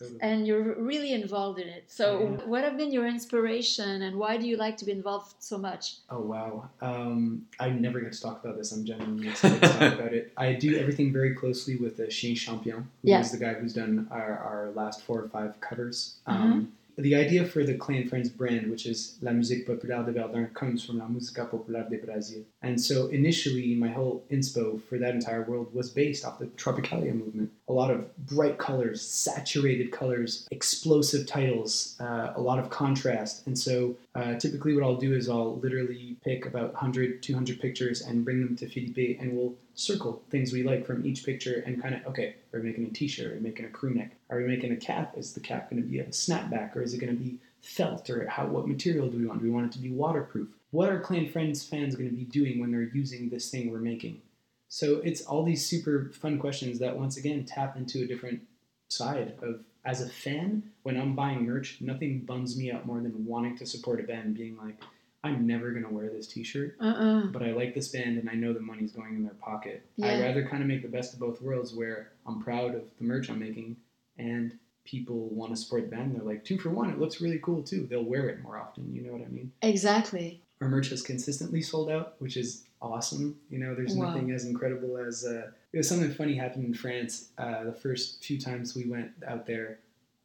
Totally. 0.00 0.18
And 0.22 0.46
you're 0.46 0.74
really 0.76 1.12
involved 1.12 1.58
in 1.58 1.68
it. 1.68 1.84
So, 1.88 2.22
yeah. 2.22 2.46
what 2.46 2.64
have 2.64 2.78
been 2.78 2.90
your 2.90 3.06
inspiration, 3.06 4.00
and 4.00 4.16
why 4.16 4.38
do 4.38 4.46
you 4.46 4.56
like 4.56 4.78
to 4.78 4.86
be 4.86 4.92
involved 4.92 5.34
so 5.40 5.58
much? 5.58 5.96
Oh 6.08 6.20
wow! 6.20 6.70
Um, 6.80 7.46
I 7.58 7.68
never 7.68 8.00
get 8.00 8.14
to 8.14 8.20
talk 8.20 8.42
about 8.42 8.56
this. 8.56 8.72
I'm 8.72 8.86
genuinely 8.86 9.28
excited 9.28 9.60
to 9.60 9.68
talk 9.68 9.92
about 9.92 10.14
it. 10.14 10.32
I 10.38 10.54
do 10.54 10.78
everything 10.78 11.12
very 11.12 11.34
closely 11.34 11.76
with 11.76 12.00
uh, 12.00 12.08
Shane 12.08 12.34
Champion, 12.34 12.88
who 13.02 13.10
yeah. 13.10 13.20
is 13.20 13.30
the 13.30 13.36
guy 13.36 13.52
who's 13.52 13.74
done 13.74 14.08
our, 14.10 14.38
our 14.38 14.70
last 14.74 15.02
four 15.02 15.20
or 15.20 15.28
five 15.28 15.60
covers. 15.60 16.16
Mm-hmm. 16.26 16.64
The 16.96 17.14
idea 17.14 17.44
for 17.44 17.64
the 17.64 17.74
Clay 17.74 17.98
and 17.98 18.10
Friends 18.10 18.28
brand, 18.28 18.70
which 18.70 18.86
is 18.86 19.16
La 19.22 19.32
Musique 19.32 19.66
Populaire 19.66 20.02
de 20.02 20.12
Verdun, 20.12 20.46
comes 20.54 20.84
from 20.84 20.98
La 20.98 21.06
Musica 21.06 21.44
Popular 21.44 21.86
de 21.88 21.96
Brasil. 21.96 22.44
And 22.62 22.80
so 22.80 23.06
initially, 23.08 23.74
my 23.74 23.88
whole 23.88 24.24
inspo 24.30 24.82
for 24.82 24.98
that 24.98 25.14
entire 25.14 25.42
world 25.42 25.72
was 25.74 25.90
based 25.90 26.24
off 26.24 26.38
the 26.38 26.46
Tropicalia 26.46 27.14
movement. 27.14 27.50
A 27.68 27.72
lot 27.72 27.90
of 27.90 28.14
bright 28.26 28.58
colors, 28.58 29.00
saturated 29.00 29.92
colors, 29.92 30.46
explosive 30.50 31.26
titles, 31.26 31.96
uh, 32.00 32.32
a 32.36 32.40
lot 32.40 32.58
of 32.58 32.70
contrast. 32.70 33.46
And 33.46 33.58
so 33.58 33.96
uh, 34.14 34.34
typically, 34.34 34.74
what 34.74 34.84
I'll 34.84 34.96
do 34.96 35.14
is 35.14 35.28
I'll 35.28 35.56
literally 35.56 36.16
pick 36.24 36.46
about 36.46 36.72
100, 36.72 37.22
200 37.22 37.60
pictures 37.60 38.02
and 38.02 38.24
bring 38.24 38.40
them 38.40 38.56
to 38.56 38.68
Philippe, 38.68 39.16
and 39.20 39.36
we'll 39.36 39.54
circle 39.80 40.22
things 40.30 40.52
we 40.52 40.62
like 40.62 40.86
from 40.86 41.06
each 41.06 41.24
picture 41.24 41.62
and 41.66 41.80
kind 41.80 41.94
of, 41.94 42.06
okay, 42.06 42.36
are 42.52 42.60
we 42.60 42.68
making 42.68 42.86
a 42.86 42.90
t 42.90 43.08
shirt? 43.08 43.32
Are 43.32 43.34
we 43.34 43.40
making 43.40 43.64
a 43.64 43.70
crew 43.70 43.94
neck? 43.94 44.12
Are 44.28 44.38
we 44.38 44.46
making 44.46 44.72
a 44.72 44.76
cap? 44.76 45.14
Is 45.16 45.32
the 45.32 45.40
cap 45.40 45.70
going 45.70 45.82
to 45.82 45.88
be 45.88 45.98
a 46.00 46.04
snapback 46.06 46.76
or 46.76 46.82
is 46.82 46.94
it 46.94 46.98
going 46.98 47.16
to 47.16 47.22
be 47.22 47.38
felt? 47.62 48.08
Or 48.10 48.26
how 48.28 48.46
what 48.46 48.68
material 48.68 49.08
do 49.08 49.18
we 49.18 49.26
want? 49.26 49.40
Do 49.40 49.46
we 49.46 49.52
want 49.52 49.66
it 49.66 49.72
to 49.72 49.78
be 49.78 49.90
waterproof? 49.90 50.48
What 50.70 50.88
are 50.88 51.00
Clay 51.00 51.18
and 51.18 51.32
Friends 51.32 51.64
fans 51.64 51.96
going 51.96 52.10
to 52.10 52.14
be 52.14 52.24
doing 52.24 52.60
when 52.60 52.70
they're 52.70 52.82
using 52.82 53.28
this 53.28 53.50
thing 53.50 53.70
we're 53.70 53.78
making? 53.78 54.20
So 54.68 55.00
it's 55.02 55.22
all 55.22 55.44
these 55.44 55.66
super 55.66 56.12
fun 56.14 56.38
questions 56.38 56.78
that 56.78 56.96
once 56.96 57.16
again 57.16 57.44
tap 57.44 57.76
into 57.76 58.04
a 58.04 58.06
different 58.06 58.42
side 58.88 59.34
of 59.42 59.64
as 59.84 60.02
a 60.02 60.08
fan, 60.08 60.62
when 60.82 61.00
I'm 61.00 61.14
buying 61.14 61.46
merch, 61.46 61.78
nothing 61.80 62.20
bums 62.20 62.56
me 62.56 62.70
out 62.70 62.86
more 62.86 63.00
than 63.00 63.24
wanting 63.24 63.56
to 63.58 63.66
support 63.66 64.00
a 64.00 64.02
band 64.02 64.34
being 64.36 64.56
like, 64.58 64.78
I'm 65.22 65.46
never 65.46 65.70
gonna 65.72 65.90
wear 65.90 66.08
this 66.08 66.26
T-shirt, 66.26 66.76
uh-uh. 66.80 67.26
but 67.26 67.42
I 67.42 67.52
like 67.52 67.74
this 67.74 67.88
band 67.88 68.18
and 68.18 68.28
I 68.30 68.34
know 68.34 68.52
the 68.52 68.60
money's 68.60 68.92
going 68.92 69.14
in 69.16 69.22
their 69.22 69.34
pocket. 69.34 69.84
Yeah. 69.96 70.12
I'd 70.12 70.22
rather 70.22 70.46
kind 70.46 70.62
of 70.62 70.68
make 70.68 70.82
the 70.82 70.88
best 70.88 71.12
of 71.12 71.20
both 71.20 71.42
worlds, 71.42 71.74
where 71.74 72.12
I'm 72.26 72.42
proud 72.42 72.74
of 72.74 72.84
the 72.98 73.04
merch 73.04 73.28
I'm 73.28 73.38
making, 73.38 73.76
and 74.18 74.58
people 74.84 75.28
want 75.28 75.54
to 75.54 75.56
support 75.56 75.90
the 75.90 75.96
band. 75.96 76.14
They're 76.14 76.22
like 76.22 76.44
two 76.44 76.58
for 76.58 76.70
one. 76.70 76.90
It 76.90 76.98
looks 76.98 77.20
really 77.20 77.38
cool 77.42 77.62
too. 77.62 77.86
They'll 77.88 78.02
wear 78.04 78.28
it 78.28 78.42
more 78.42 78.58
often. 78.58 78.94
You 78.94 79.02
know 79.02 79.12
what 79.12 79.22
I 79.22 79.28
mean? 79.28 79.52
Exactly. 79.62 80.42
Our 80.60 80.68
merch 80.68 80.88
has 80.90 81.02
consistently 81.02 81.62
sold 81.62 81.90
out, 81.90 82.14
which 82.18 82.36
is 82.36 82.64
awesome. 82.82 83.38
You 83.50 83.58
know, 83.58 83.74
there's 83.74 83.94
wow. 83.94 84.08
nothing 84.08 84.30
as 84.30 84.44
incredible 84.44 84.98
as 84.98 85.24
uh, 85.24 85.50
it 85.72 85.76
was 85.76 85.88
something 85.88 86.12
funny 86.12 86.34
happened 86.34 86.64
in 86.64 86.74
France. 86.74 87.28
Uh, 87.38 87.64
the 87.64 87.72
first 87.72 88.24
few 88.24 88.38
times 88.38 88.74
we 88.74 88.86
went 88.86 89.10
out 89.26 89.46
there, 89.46 89.78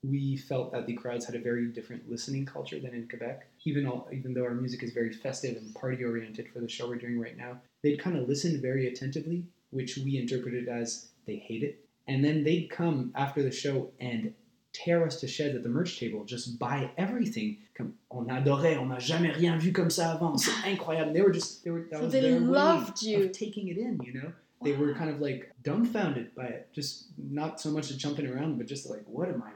we 0.09 0.37
felt 0.37 0.71
that 0.71 0.85
the 0.85 0.93
crowds 0.93 1.25
had 1.25 1.35
a 1.35 1.39
very 1.39 1.67
different 1.67 2.09
listening 2.09 2.45
culture 2.45 2.79
than 2.79 2.93
in 2.93 3.07
Quebec. 3.07 3.47
Even 3.65 3.87
all, 3.87 4.07
even 4.11 4.33
though 4.33 4.43
our 4.43 4.53
music 4.53 4.83
is 4.83 4.91
very 4.91 5.11
festive 5.11 5.57
and 5.57 5.73
party 5.73 6.03
oriented 6.03 6.47
for 6.51 6.59
the 6.59 6.69
show 6.69 6.87
we're 6.87 6.95
doing 6.95 7.19
right 7.19 7.37
now, 7.37 7.57
they'd 7.83 7.99
kind 7.99 8.17
of 8.17 8.27
listen 8.27 8.61
very 8.61 8.87
attentively, 8.87 9.45
which 9.71 9.97
we 9.97 10.17
interpreted 10.17 10.67
as 10.67 11.09
they 11.25 11.37
hate 11.37 11.63
it. 11.63 11.85
And 12.07 12.23
then 12.23 12.43
they'd 12.43 12.69
come 12.69 13.11
after 13.15 13.41
the 13.41 13.51
show 13.51 13.91
and 13.99 14.33
tear 14.73 15.05
us 15.05 15.19
to 15.21 15.27
shreds 15.27 15.55
at 15.55 15.63
the 15.63 15.69
merch 15.69 15.99
table, 15.99 16.25
just 16.25 16.59
buy 16.59 16.91
everything. 16.97 17.57
Comme, 17.75 17.93
on 18.11 18.27
adorait, 18.27 18.77
on 18.79 18.89
n'a 18.89 18.99
jamais 18.99 19.35
rien 19.35 19.57
vu 19.57 19.71
comme 19.71 19.89
ça 19.89 20.15
avant. 20.15 20.37
C'est 20.37 20.51
incroyable. 20.69 21.13
They 21.13 21.21
were 21.21 21.31
just, 21.31 21.63
they 21.63 21.71
were, 21.71 21.87
that 21.89 21.97
so 21.97 22.03
was 22.05 22.13
they 22.13 22.21
their 22.21 22.39
loved 22.39 23.03
way 23.03 23.11
you. 23.11 23.23
of 23.23 23.31
taking 23.31 23.69
it 23.69 23.77
in, 23.77 23.99
you 24.03 24.13
know? 24.13 24.31
They 24.61 24.73
were 24.73 24.93
kind 24.93 25.09
of 25.09 25.19
like 25.19 25.51
dumbfounded 25.63 26.33
by 26.35 26.45
it. 26.45 26.69
Just 26.73 27.07
not 27.17 27.59
so 27.59 27.69
much 27.69 27.89
the 27.89 27.95
jumping 27.95 28.27
around, 28.27 28.57
but 28.57 28.67
just 28.67 28.89
like, 28.89 29.03
what 29.05 29.29
am 29.29 29.43
I 29.43 29.51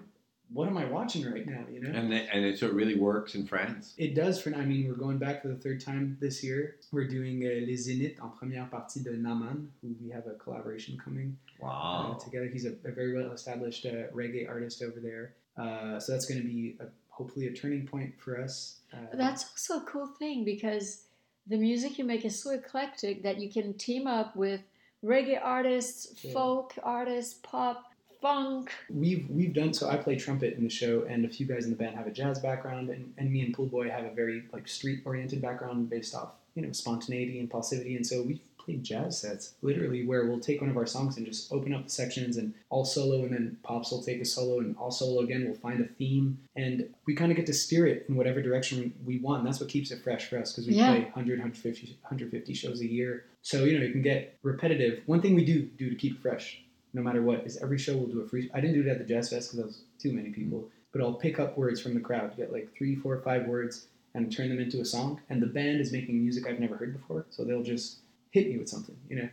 what 0.51 0.67
am 0.67 0.77
I 0.77 0.85
watching 0.85 1.31
right 1.31 1.45
now? 1.45 1.63
You 1.71 1.81
know, 1.81 1.97
and 1.97 2.11
the, 2.11 2.33
and 2.33 2.43
it, 2.43 2.57
so 2.57 2.65
it 2.65 2.73
really 2.73 2.95
works 2.95 3.35
in 3.35 3.45
France. 3.45 3.93
It 3.97 4.15
does 4.15 4.41
for. 4.41 4.53
I 4.55 4.65
mean, 4.65 4.87
we're 4.87 4.95
going 4.95 5.17
back 5.17 5.41
for 5.41 5.47
the 5.47 5.55
third 5.55 5.83
time 5.83 6.17
this 6.19 6.43
year. 6.43 6.77
We're 6.91 7.07
doing 7.07 7.43
uh, 7.43 7.65
Les 7.67 7.87
Zéniths 7.87 8.19
en 8.19 8.31
première 8.31 8.69
partie 8.69 9.03
de 9.03 9.11
Naâman, 9.11 9.67
who 9.81 9.95
we 10.01 10.09
have 10.09 10.25
a 10.27 10.33
collaboration 10.33 10.97
coming. 11.03 11.37
Wow. 11.59 12.15
Uh, 12.15 12.23
together, 12.23 12.47
he's 12.47 12.65
a, 12.65 12.73
a 12.85 12.91
very 12.91 13.13
well 13.13 13.31
established 13.31 13.85
uh, 13.85 14.07
reggae 14.13 14.49
artist 14.49 14.81
over 14.81 14.99
there. 14.99 15.35
Uh, 15.57 15.99
so 15.99 16.13
that's 16.13 16.25
going 16.25 16.41
to 16.41 16.47
be 16.47 16.77
a, 16.79 16.85
hopefully 17.09 17.47
a 17.47 17.53
turning 17.53 17.85
point 17.85 18.13
for 18.19 18.41
us. 18.41 18.77
Uh, 18.93 18.97
that's 19.13 19.45
also 19.51 19.83
a 19.83 19.85
cool 19.85 20.07
thing 20.07 20.43
because 20.45 21.03
the 21.45 21.57
music 21.57 21.97
you 21.99 22.05
make 22.05 22.25
is 22.25 22.41
so 22.41 22.51
eclectic 22.51 23.23
that 23.23 23.39
you 23.39 23.51
can 23.51 23.73
team 23.73 24.07
up 24.07 24.35
with 24.35 24.61
reggae 25.03 25.39
artists, 25.41 26.23
yeah. 26.23 26.33
folk 26.33 26.73
artists, 26.81 27.39
pop 27.43 27.88
funk. 28.21 28.71
We've 28.89 29.27
we've 29.29 29.53
done 29.53 29.73
so. 29.73 29.89
I 29.89 29.97
play 29.97 30.15
trumpet 30.15 30.55
in 30.55 30.63
the 30.63 30.69
show, 30.69 31.03
and 31.03 31.25
a 31.25 31.29
few 31.29 31.45
guys 31.45 31.65
in 31.65 31.71
the 31.71 31.77
band 31.77 31.95
have 31.95 32.07
a 32.07 32.11
jazz 32.11 32.39
background, 32.39 32.89
and, 32.89 33.13
and 33.17 33.31
me 33.31 33.41
and 33.41 33.53
Pool 33.53 33.67
Boy 33.67 33.89
have 33.89 34.05
a 34.05 34.13
very 34.13 34.43
like 34.53 34.67
street 34.67 35.01
oriented 35.05 35.41
background 35.41 35.89
based 35.89 36.15
off 36.15 36.33
you 36.55 36.61
know 36.61 36.71
spontaneity 36.71 37.39
and 37.39 37.49
impulsivity, 37.49 37.95
and 37.95 38.05
so 38.05 38.21
we've 38.21 38.39
played 38.57 38.83
jazz 38.83 39.19
sets 39.19 39.53
literally 39.61 40.05
where 40.05 40.25
we'll 40.25 40.39
take 40.39 40.61
one 40.61 40.69
of 40.69 40.77
our 40.77 40.85
songs 40.85 41.17
and 41.17 41.25
just 41.25 41.51
open 41.51 41.73
up 41.73 41.85
the 41.85 41.89
sections 41.89 42.37
and 42.37 42.53
all 42.69 42.85
solo, 42.85 43.23
and 43.23 43.33
then 43.33 43.57
Pops 43.63 43.91
will 43.91 44.03
take 44.03 44.21
a 44.21 44.25
solo 44.25 44.59
and 44.59 44.75
all 44.77 44.91
solo 44.91 45.21
again. 45.21 45.45
We'll 45.45 45.55
find 45.55 45.81
a 45.81 45.87
theme, 45.87 46.37
and 46.55 46.89
we 47.05 47.15
kind 47.15 47.31
of 47.31 47.37
get 47.37 47.45
to 47.47 47.53
steer 47.53 47.87
it 47.87 48.05
in 48.09 48.15
whatever 48.15 48.41
direction 48.41 48.93
we 49.05 49.19
want. 49.19 49.39
And 49.39 49.47
that's 49.47 49.59
what 49.59 49.69
keeps 49.69 49.91
it 49.91 50.03
fresh 50.03 50.29
for 50.29 50.37
us 50.37 50.51
because 50.51 50.67
we 50.67 50.75
yeah. 50.75 50.91
play 50.91 51.01
100, 51.01 51.39
150, 51.39 51.97
150 52.01 52.53
shows 52.53 52.81
a 52.81 52.87
year. 52.87 53.25
So 53.41 53.63
you 53.63 53.79
know 53.79 53.85
it 53.85 53.91
can 53.91 54.01
get 54.01 54.37
repetitive. 54.43 55.03
One 55.05 55.21
thing 55.21 55.35
we 55.35 55.45
do 55.45 55.63
do 55.63 55.89
to 55.89 55.95
keep 55.95 56.17
it 56.17 56.21
fresh 56.21 56.61
no 56.93 57.01
matter 57.01 57.21
what, 57.21 57.45
is 57.45 57.57
every 57.57 57.77
show 57.77 57.95
we'll 57.95 58.07
do 58.07 58.21
a 58.21 58.27
free. 58.27 58.49
I 58.53 58.61
didn't 58.61 58.81
do 58.81 58.87
it 58.87 58.91
at 58.91 58.97
the 58.97 59.05
Jazz 59.05 59.29
Fest 59.29 59.49
because 59.49 59.57
there 59.57 59.65
was 59.65 59.81
too 59.99 60.11
many 60.11 60.29
people, 60.29 60.67
but 60.91 61.01
I'll 61.01 61.13
pick 61.13 61.39
up 61.39 61.57
words 61.57 61.81
from 61.81 61.93
the 61.93 61.99
crowd, 61.99 62.35
get 62.35 62.51
like 62.51 62.69
three, 62.77 62.95
four, 62.95 63.19
five 63.21 63.45
words, 63.45 63.87
and 64.13 64.35
turn 64.35 64.49
them 64.49 64.59
into 64.59 64.81
a 64.81 64.85
song. 64.85 65.21
And 65.29 65.41
the 65.41 65.47
band 65.47 65.81
is 65.81 65.91
making 65.91 66.19
music 66.19 66.47
I've 66.47 66.59
never 66.59 66.75
heard 66.75 66.93
before, 66.93 67.25
so 67.29 67.43
they'll 67.43 67.63
just 67.63 67.97
hit 68.31 68.49
me 68.49 68.57
with 68.57 68.69
something, 68.69 68.95
you 69.09 69.17
know. 69.17 69.29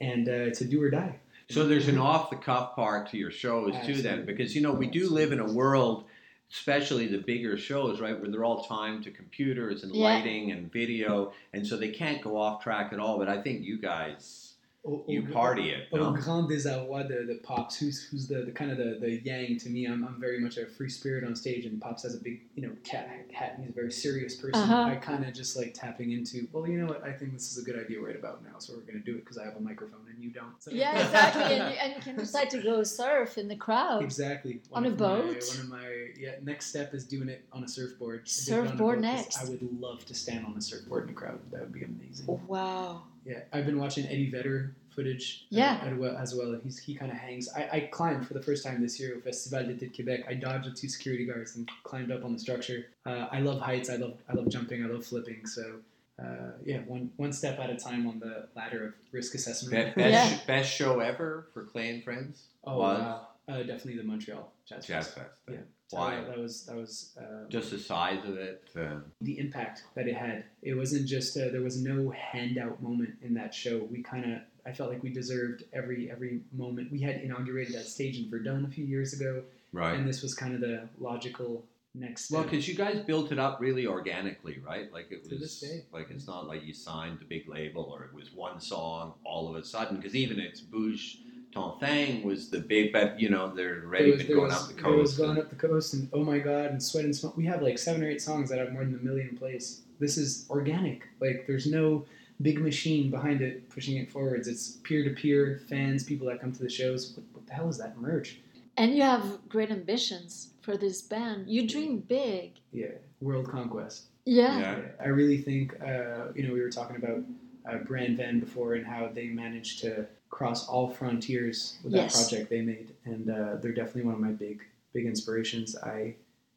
And 0.00 0.28
uh, 0.28 0.32
it's 0.32 0.60
a 0.60 0.64
do 0.64 0.82
or 0.82 0.90
die. 0.90 1.16
So 1.50 1.66
there's 1.66 1.88
an 1.88 1.98
off 1.98 2.30
the 2.30 2.36
cuff 2.36 2.74
part 2.74 3.10
to 3.10 3.18
your 3.18 3.30
shows 3.30 3.74
Absolutely. 3.74 3.94
too, 3.94 4.02
then, 4.02 4.24
because 4.24 4.54
you 4.54 4.62
know 4.62 4.72
we 4.72 4.86
do 4.86 5.10
live 5.10 5.32
in 5.32 5.40
a 5.40 5.52
world 5.52 6.04
especially 6.52 7.06
the 7.06 7.18
bigger 7.18 7.56
shows, 7.56 7.98
right, 7.98 8.20
where 8.20 8.30
they're 8.30 8.44
all 8.44 8.62
timed 8.64 9.04
to 9.04 9.10
computers 9.10 9.84
and 9.84 9.94
yeah. 9.94 10.04
lighting 10.04 10.52
and 10.52 10.70
video, 10.70 11.32
and 11.54 11.66
so 11.66 11.76
they 11.76 11.88
can't 11.88 12.22
go 12.22 12.36
off 12.36 12.62
track 12.62 12.92
at 12.92 12.98
all. 12.98 13.18
But 13.18 13.28
I 13.28 13.40
think 13.40 13.62
you 13.62 13.78
guys 13.78 14.51
Au, 14.84 15.04
you 15.06 15.22
party 15.28 15.70
it. 15.70 15.86
Au 15.92 15.96
No? 15.96 16.10
grand 16.12 16.48
désarroi 16.50 17.06
de, 17.06 17.24
the 17.24 17.36
Pops, 17.44 17.76
who's 17.78 18.02
who's 18.02 18.26
the, 18.26 18.42
the 18.42 18.50
kind 18.50 18.72
of 18.72 18.78
the, 18.78 18.98
the 19.00 19.20
yang 19.24 19.56
to 19.58 19.68
me. 19.70 19.86
I'm, 19.86 20.04
I'm 20.04 20.20
very 20.20 20.40
much 20.40 20.56
a 20.56 20.66
free 20.66 20.88
spirit 20.90 21.22
on 21.22 21.36
stage, 21.36 21.66
and 21.66 21.80
Pops 21.80 22.02
has 22.02 22.16
a 22.16 22.18
big 22.18 22.40
you 22.56 22.62
know 22.66 22.72
cat 22.82 23.08
hat, 23.32 23.52
and 23.54 23.64
he's 23.64 23.70
a 23.70 23.74
very 23.74 23.92
serious 23.92 24.34
person. 24.34 24.60
Uh-huh. 24.60 24.82
I 24.90 24.96
kind 24.96 25.24
of 25.24 25.32
just 25.34 25.56
like 25.56 25.72
tapping 25.72 26.10
into. 26.10 26.48
Well, 26.52 26.66
you 26.66 26.78
know 26.78 26.86
what? 26.86 27.04
I 27.04 27.12
think 27.12 27.32
this 27.32 27.52
is 27.52 27.58
a 27.58 27.64
good 27.64 27.78
idea 27.78 28.00
right 28.00 28.16
about 28.16 28.42
now, 28.42 28.58
so 28.58 28.72
we're 28.74 28.80
gonna 28.80 29.04
do 29.04 29.14
it 29.14 29.20
because 29.24 29.38
I 29.38 29.44
have 29.44 29.54
a 29.56 29.60
microphone 29.60 30.00
and 30.12 30.20
you 30.22 30.30
don't. 30.30 30.60
So- 30.60 30.72
Yeah, 30.72 30.98
exactly. 31.04 31.42
and, 31.44 31.72
you, 31.72 31.78
and 31.80 31.94
you 31.94 32.00
can 32.00 32.16
decide 32.16 32.50
to 32.50 32.58
go 32.60 32.82
surf 32.82 33.38
in 33.38 33.46
the 33.46 33.56
crowd. 33.56 34.02
Exactly. 34.02 34.60
On 34.72 34.84
a 34.84 34.88
of 34.88 34.94
my- 34.98 35.06
boat? 35.06 35.44
one 35.48 35.60
of 35.60 35.68
my 35.68 36.08
yeah. 36.18 36.32
Next 36.42 36.66
step 36.66 36.92
is 36.92 37.04
doing 37.04 37.28
it 37.28 37.44
on 37.52 37.62
a 37.62 37.68
surfboard. 37.68 38.22
I 38.22 38.24
did 38.24 38.26
it 38.26 38.30
a 38.30 38.68
Surfboard 38.68 39.00
next. 39.00 39.40
I 39.40 39.48
would 39.48 39.62
love 39.80 40.04
to 40.06 40.14
stand 40.14 40.44
on 40.44 40.56
a 40.56 40.60
surfboard 40.60 41.04
in 41.04 41.10
a 41.10 41.12
crowd. 41.14 41.38
That 41.52 41.60
would 41.60 41.72
be 41.72 41.84
amazing. 41.84 42.26
Wow. 42.48 43.04
Yeah, 43.24 43.40
I've 43.52 43.66
been 43.66 43.78
watching 43.78 44.06
Eddie 44.06 44.30
Vedder 44.30 44.74
footage. 44.94 45.44
uh, 45.44 45.56
Yeah. 45.56 45.80
as 45.84 45.94
well. 45.98 46.16
As 46.16 46.34
well. 46.34 46.58
He's 46.62 46.78
he 46.78 46.94
kind 46.94 47.10
of 47.12 47.18
hangs. 47.18 47.48
I, 47.56 47.68
I 47.72 47.80
climbed 47.92 48.26
for 48.26 48.34
the 48.34 48.42
first 48.42 48.64
time 48.64 48.80
this 48.82 48.98
year 49.00 49.14
au 49.16 49.20
Festival 49.20 49.64
d'été 49.64 49.80
de 49.80 49.86
Québec. 49.88 50.24
I 50.28 50.34
dodged 50.34 50.66
the 50.66 50.74
two 50.74 50.88
security 50.88 51.24
guards 51.24 51.56
and 51.56 51.68
climbed 51.84 52.10
up 52.10 52.24
on 52.24 52.32
the 52.32 52.38
structure. 52.38 52.86
Uh, 53.06 53.28
I 53.30 53.40
love 53.40 53.60
heights. 53.60 53.88
I 53.90 53.96
love 53.96 54.14
I 54.28 54.34
love 54.34 54.48
jumping. 54.48 54.84
I 54.84 54.88
love 54.88 55.04
flipping. 55.06 55.46
So. 55.46 55.76
Uh, 56.22 56.52
yeah, 56.64 56.78
one 56.80 57.10
one 57.16 57.32
step 57.32 57.58
at 57.58 57.70
a 57.70 57.74
time 57.74 58.06
on 58.06 58.20
the 58.20 58.46
ladder 58.54 58.84
of 58.88 58.94
risk 59.12 59.34
assessment. 59.34 59.94
Be- 59.96 60.02
best, 60.02 60.30
Yeah. 60.32 60.38
best 60.46 60.70
show 60.72 61.00
ever 61.00 61.46
for 61.54 61.64
Clay 61.64 61.88
and 61.88 62.04
Friends 62.04 62.44
oh 62.64 62.78
was 62.78 62.98
wow, 63.00 63.26
uh, 63.48 63.58
definitely 63.58 63.96
the 63.96 64.04
Montreal 64.04 64.52
Jazz, 64.68 64.86
Jazz 64.86 65.06
Fest. 65.08 65.18
Fest. 65.18 65.40
Yeah. 65.50 65.56
Why? 65.90 66.22
That 66.24 66.38
was 66.38 66.64
that 66.66 66.76
was 66.76 67.12
uh, 67.20 67.48
Just 67.48 67.70
the 67.70 67.78
size 67.78 68.24
of 68.24 68.36
it. 68.38 68.70
Uh, 68.74 69.00
the 69.20 69.38
impact 69.38 69.82
that 69.94 70.08
it 70.08 70.16
had. 70.16 70.44
It 70.62 70.74
wasn't 70.74 71.06
just 71.06 71.36
uh, 71.36 71.48
there 71.50 71.60
was 71.60 71.82
no 71.82 72.10
handout 72.10 72.82
moment 72.82 73.14
in 73.20 73.34
that 73.34 73.54
show. 73.54 73.86
We 73.90 74.02
kind 74.02 74.32
of 74.32 74.38
I 74.64 74.72
felt 74.72 74.90
like 74.90 75.02
we 75.02 75.10
deserved 75.10 75.64
every 75.72 76.10
every 76.10 76.40
moment. 76.52 76.90
We 76.92 77.00
had 77.00 77.16
inaugurated 77.16 77.74
that 77.74 77.86
stage 77.86 78.18
in 78.18 78.30
Verdun 78.30 78.64
a 78.64 78.68
few 78.70 78.84
years 78.86 79.12
ago, 79.12 79.42
right. 79.72 79.94
and 79.94 80.08
this 80.08 80.22
was 80.22 80.34
kind 80.34 80.54
of 80.54 80.60
the 80.60 80.88
logical 80.98 81.64
next 81.94 82.26
step. 82.26 82.36
Well, 82.36 82.44
because 82.44 82.66
you 82.66 82.74
guys 82.74 83.00
built 83.00 83.32
it 83.32 83.38
up 83.38 83.60
really 83.60 83.86
organically, 83.86 84.62
right? 84.66 84.90
Like 84.90 85.08
it 85.10 85.24
To 85.24 85.34
was 85.34 85.40
this 85.42 85.60
day. 85.60 85.84
like 85.92 86.10
it's 86.10 86.26
not 86.26 86.46
like 86.46 86.64
you 86.64 86.72
signed 86.72 87.18
the 87.18 87.26
big 87.26 87.46
label 87.48 87.82
or 87.94 88.04
it 88.04 88.14
was 88.14 88.32
one 88.32 88.60
song 88.60 89.12
all 89.24 89.50
of 89.50 89.56
a 89.56 89.64
sudden. 89.64 89.96
Because 89.98 90.16
even 90.16 90.38
it's 90.40 90.60
Bouge 90.62 91.18
Ton 91.52 91.78
Thing 91.78 92.22
was 92.22 92.48
the 92.50 92.60
big, 92.60 92.92
but 92.92 93.20
you 93.20 93.28
know 93.28 93.54
they're 93.54 93.84
already 93.84 94.12
was, 94.12 94.22
been 94.22 94.36
going 94.36 94.48
was, 94.48 94.54
up 94.54 94.68
the 94.68 94.82
there 94.82 94.92
was 94.92 95.10
coast. 95.10 95.18
going 95.18 95.30
and- 95.30 95.38
up 95.40 95.50
the 95.50 95.56
coast, 95.56 95.94
and 95.94 96.08
oh 96.12 96.24
my 96.24 96.38
god, 96.38 96.66
and 96.66 96.82
sweat 96.82 97.04
and 97.04 97.14
smoke. 97.14 97.36
We 97.36 97.46
have 97.46 97.62
like 97.62 97.78
seven 97.78 98.02
or 98.02 98.08
eight 98.08 98.22
songs 98.22 98.50
that 98.50 98.58
have 98.58 98.72
more 98.72 98.84
than 98.84 98.94
a 98.94 99.02
million 99.02 99.36
plays. 99.36 99.82
This 99.98 100.16
is 100.16 100.46
organic. 100.50 101.02
Like 101.20 101.46
there's 101.46 101.66
no 101.66 102.04
big 102.40 102.60
machine 102.60 103.10
behind 103.10 103.40
it 103.40 103.68
pushing 103.70 103.98
it 103.98 104.10
forwards. 104.10 104.48
It's 104.48 104.78
peer 104.82 105.04
to 105.04 105.10
peer 105.10 105.62
fans, 105.68 106.04
people 106.04 106.26
that 106.28 106.40
come 106.40 106.52
to 106.52 106.62
the 106.62 106.70
shows. 106.70 107.12
What, 107.14 107.24
what 107.32 107.46
the 107.46 107.52
hell 107.52 107.68
is 107.68 107.78
that 107.78 107.98
merch? 107.98 108.40
And 108.76 108.94
you 108.96 109.02
have 109.02 109.48
great 109.48 109.70
ambitions 109.70 110.54
for 110.62 110.76
this 110.76 111.02
band. 111.02 111.48
You 111.48 111.68
dream 111.68 111.98
big. 111.98 112.52
Yeah, 112.72 112.86
world 113.20 113.48
conquest. 113.50 114.06
Yeah. 114.24 114.58
Yeah. 114.58 114.78
I 115.00 115.08
really 115.08 115.38
think, 115.38 115.74
uh, 115.82 116.32
you 116.34 116.46
know, 116.46 116.54
we 116.54 116.60
were 116.60 116.70
talking 116.70 116.96
about 116.96 117.22
uh, 117.68 117.78
Bran 117.78 118.16
Van 118.16 118.40
before 118.40 118.74
and 118.74 118.86
how 118.86 119.08
they 119.12 119.26
managed 119.26 119.80
to 119.80 120.06
cross 120.30 120.68
all 120.68 120.88
frontiers 120.90 121.76
with 121.84 121.92
that 121.92 122.04
Yes. 122.04 122.28
project 122.28 122.50
they 122.50 122.62
made, 122.62 122.90
and 123.04 123.28
uh, 123.30 123.56
they're 123.56 123.72
definitely 123.72 124.02
one 124.02 124.14
of 124.14 124.20
my 124.20 124.32
big, 124.32 124.62
big 124.92 125.06
inspirations. 125.06 125.76
I 125.76 126.14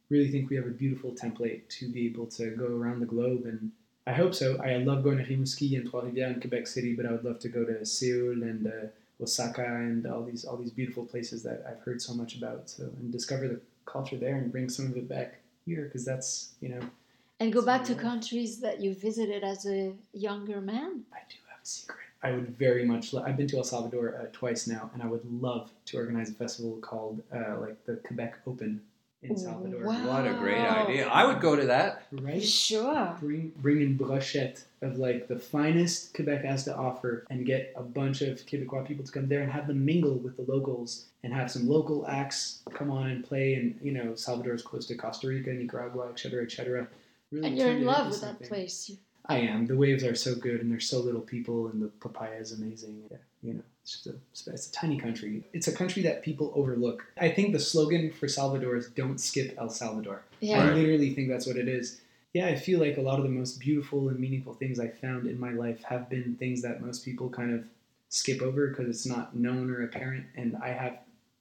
really 0.08 0.30
think 0.30 0.50
we 0.50 0.56
have 0.56 0.66
a 0.66 0.70
beautiful 0.70 1.12
template 1.12 1.68
to 1.68 1.88
be 1.88 2.06
able 2.06 2.26
to 2.26 2.50
go 2.56 2.66
around 2.66 3.00
the 3.00 3.06
globe, 3.06 3.44
and 3.44 3.70
I 4.06 4.12
hope 4.12 4.34
so. 4.34 4.56
I 4.62 4.76
love 4.78 5.02
going 5.02 5.18
to 5.18 5.24
Rimouski 5.24 5.76
and 5.76 5.88
Trois-Rivières 5.90 6.32
and 6.34 6.40
Quebec 6.40 6.66
City, 6.66 6.94
but 6.94 7.06
I 7.06 7.12
would 7.12 7.24
love 7.24 7.38
to 7.40 7.48
go 7.48 7.64
to 7.64 7.84
Seoul 7.84 8.42
and 8.42 8.66
uh, 8.66 8.86
Osaka 9.22 9.64
and 9.64 10.06
all 10.06 10.22
these 10.22 10.44
all 10.44 10.56
these 10.56 10.70
beautiful 10.70 11.04
places 11.04 11.42
that 11.42 11.64
I've 11.68 11.80
heard 11.80 12.00
so 12.00 12.14
much 12.14 12.36
about. 12.36 12.70
So 12.70 12.84
and 12.84 13.10
discover 13.12 13.48
the 13.48 13.60
culture 13.84 14.16
there 14.16 14.36
and 14.36 14.50
bring 14.52 14.68
some 14.68 14.86
of 14.86 14.96
it 14.96 15.08
back 15.08 15.40
here 15.64 15.84
because 15.84 16.04
that's 16.04 16.52
you 16.60 16.68
know 16.68 16.80
And 17.38 17.52
go 17.52 17.62
back 17.62 17.84
to 17.84 17.94
countries 17.94 18.60
that 18.60 18.80
you 18.80 18.94
visited 18.94 19.44
as 19.44 19.66
a 19.66 19.92
younger 20.14 20.60
man. 20.62 21.02
I 21.12 21.18
do 21.28 21.36
have 21.50 21.60
a 21.62 21.66
secret. 21.66 21.98
I 22.22 22.32
would 22.32 22.56
very 22.56 22.84
much. 22.86 23.12
Lo- 23.12 23.22
I've 23.26 23.36
been 23.36 23.46
to 23.48 23.58
El 23.58 23.64
Salvador 23.64 24.16
uh, 24.18 24.26
twice 24.32 24.66
now, 24.66 24.90
and 24.94 25.02
I 25.02 25.06
would 25.06 25.20
love 25.40 25.70
to 25.86 25.98
organize 25.98 26.30
a 26.30 26.34
festival 26.34 26.78
called 26.80 27.22
uh, 27.34 27.60
like 27.60 27.84
the 27.84 27.96
Quebec 27.96 28.38
Open 28.46 28.80
in 29.22 29.36
Salvador. 29.36 29.84
Wow. 29.84 30.06
What 30.06 30.26
a 30.26 30.32
great 30.34 30.58
idea! 30.58 31.08
I 31.08 31.26
would 31.26 31.40
go 31.40 31.54
to 31.56 31.66
that. 31.66 32.06
Right? 32.10 32.42
Sure. 32.42 33.14
Bring 33.20 33.52
bring 33.58 33.82
in 33.82 33.98
brochette 33.98 34.64
of 34.80 34.98
like 34.98 35.28
the 35.28 35.38
finest 35.38 36.14
Quebec 36.14 36.42
has 36.42 36.64
to 36.64 36.74
offer, 36.74 37.26
and 37.28 37.44
get 37.44 37.74
a 37.76 37.82
bunch 37.82 38.22
of 38.22 38.46
Quebecois 38.46 38.86
people 38.86 39.04
to 39.04 39.12
come 39.12 39.28
there 39.28 39.42
and 39.42 39.52
have 39.52 39.66
them 39.66 39.84
mingle 39.84 40.14
with 40.14 40.36
the 40.38 40.50
locals, 40.50 41.06
and 41.22 41.34
have 41.34 41.50
some 41.50 41.68
local 41.68 42.06
acts 42.08 42.62
come 42.72 42.90
on 42.90 43.10
and 43.10 43.22
play. 43.22 43.54
And 43.54 43.78
you 43.82 43.92
know, 43.92 44.14
Salvador 44.14 44.54
is 44.54 44.62
close 44.62 44.86
to 44.86 44.94
Costa 44.94 45.28
Rica, 45.28 45.50
Nicaragua, 45.50 46.08
et 46.10 46.18
cetera, 46.18 46.42
et 46.42 46.50
cetera. 46.50 46.88
Really 47.30 47.48
And 47.48 47.58
you're 47.58 47.70
in 47.70 47.84
love 47.84 48.06
into 48.06 48.10
with 48.10 48.20
that 48.20 48.48
place. 48.48 48.90
I 49.28 49.38
am. 49.38 49.66
The 49.66 49.76
waves 49.76 50.04
are 50.04 50.14
so 50.14 50.34
good, 50.34 50.60
and 50.60 50.70
there's 50.70 50.88
so 50.88 51.00
little 51.00 51.20
people, 51.20 51.66
and 51.68 51.82
the 51.82 51.88
papaya 51.88 52.38
is 52.38 52.52
amazing. 52.52 53.02
Yeah, 53.10 53.16
you 53.42 53.54
know, 53.54 53.62
it's 53.82 53.92
just 53.92 54.06
a 54.06 54.14
it's 54.52 54.68
a 54.68 54.72
tiny 54.72 54.98
country. 54.98 55.42
It's 55.52 55.66
a 55.66 55.72
country 55.72 56.02
that 56.02 56.22
people 56.22 56.52
overlook. 56.54 57.04
I 57.20 57.30
think 57.30 57.52
the 57.52 57.58
slogan 57.58 58.12
for 58.12 58.28
Salvador 58.28 58.76
is 58.76 58.88
"Don't 58.88 59.20
skip 59.20 59.56
El 59.58 59.68
Salvador." 59.68 60.22
Yeah. 60.40 60.62
I 60.62 60.72
literally 60.72 61.12
think 61.14 61.28
that's 61.28 61.46
what 61.46 61.56
it 61.56 61.68
is. 61.68 62.00
Yeah, 62.34 62.46
I 62.46 62.54
feel 62.54 62.78
like 62.78 62.98
a 62.98 63.00
lot 63.00 63.18
of 63.18 63.24
the 63.24 63.30
most 63.30 63.58
beautiful 63.58 64.08
and 64.10 64.18
meaningful 64.18 64.54
things 64.54 64.78
I 64.78 64.88
found 64.88 65.26
in 65.26 65.40
my 65.40 65.52
life 65.52 65.82
have 65.84 66.08
been 66.08 66.36
things 66.38 66.62
that 66.62 66.82
most 66.82 67.04
people 67.04 67.28
kind 67.28 67.52
of 67.52 67.64
skip 68.10 68.42
over 68.42 68.68
because 68.68 68.88
it's 68.88 69.06
not 69.06 69.34
known 69.34 69.70
or 69.70 69.82
apparent, 69.82 70.26
and 70.36 70.56
I 70.62 70.68
have 70.68 70.98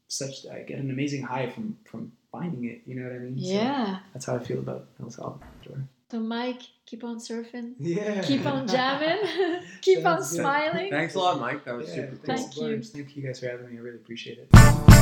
such 0.07 0.47
I 0.47 0.61
get 0.61 0.79
an 0.79 0.89
amazing 0.89 1.23
high 1.23 1.49
from 1.49 1.77
from 1.85 2.11
finding 2.39 2.65
it. 2.65 2.81
You 2.85 2.95
know 2.95 3.03
what 3.07 3.15
I 3.15 3.19
mean? 3.19 3.37
So 3.39 3.45
Yeah. 3.45 3.99
that's 4.13 4.25
how 4.25 4.35
I 4.35 4.39
feel 4.39 4.59
about 4.59 4.87
El 5.01 5.09
Salvador. 5.09 5.87
So, 6.11 6.19
Mike, 6.19 6.61
keep 6.85 7.03
on 7.03 7.17
surfing. 7.17 7.73
Yeah. 7.79 8.21
Keep 8.21 8.45
on 8.45 8.67
jamming. 8.75 9.61
keep 9.81 10.05
on 10.05 10.17
good. 10.17 10.25
smiling. 10.25 10.89
Thanks 10.91 11.15
a 11.15 11.19
lot, 11.19 11.39
Mike. 11.39 11.65
That 11.65 11.75
was 11.77 11.89
Yeah, 11.89 11.95
super 11.95 12.15
cool. 12.17 12.35
Thank 12.35 12.57
you. 12.57 12.81
Thank 12.83 13.15
you 13.17 13.23
guys 13.23 13.39
for 13.39 13.47
having 13.49 13.69
me. 13.71 13.77
I 13.77 13.81
really 13.81 13.97
appreciate 13.97 14.37
it. 14.37 14.94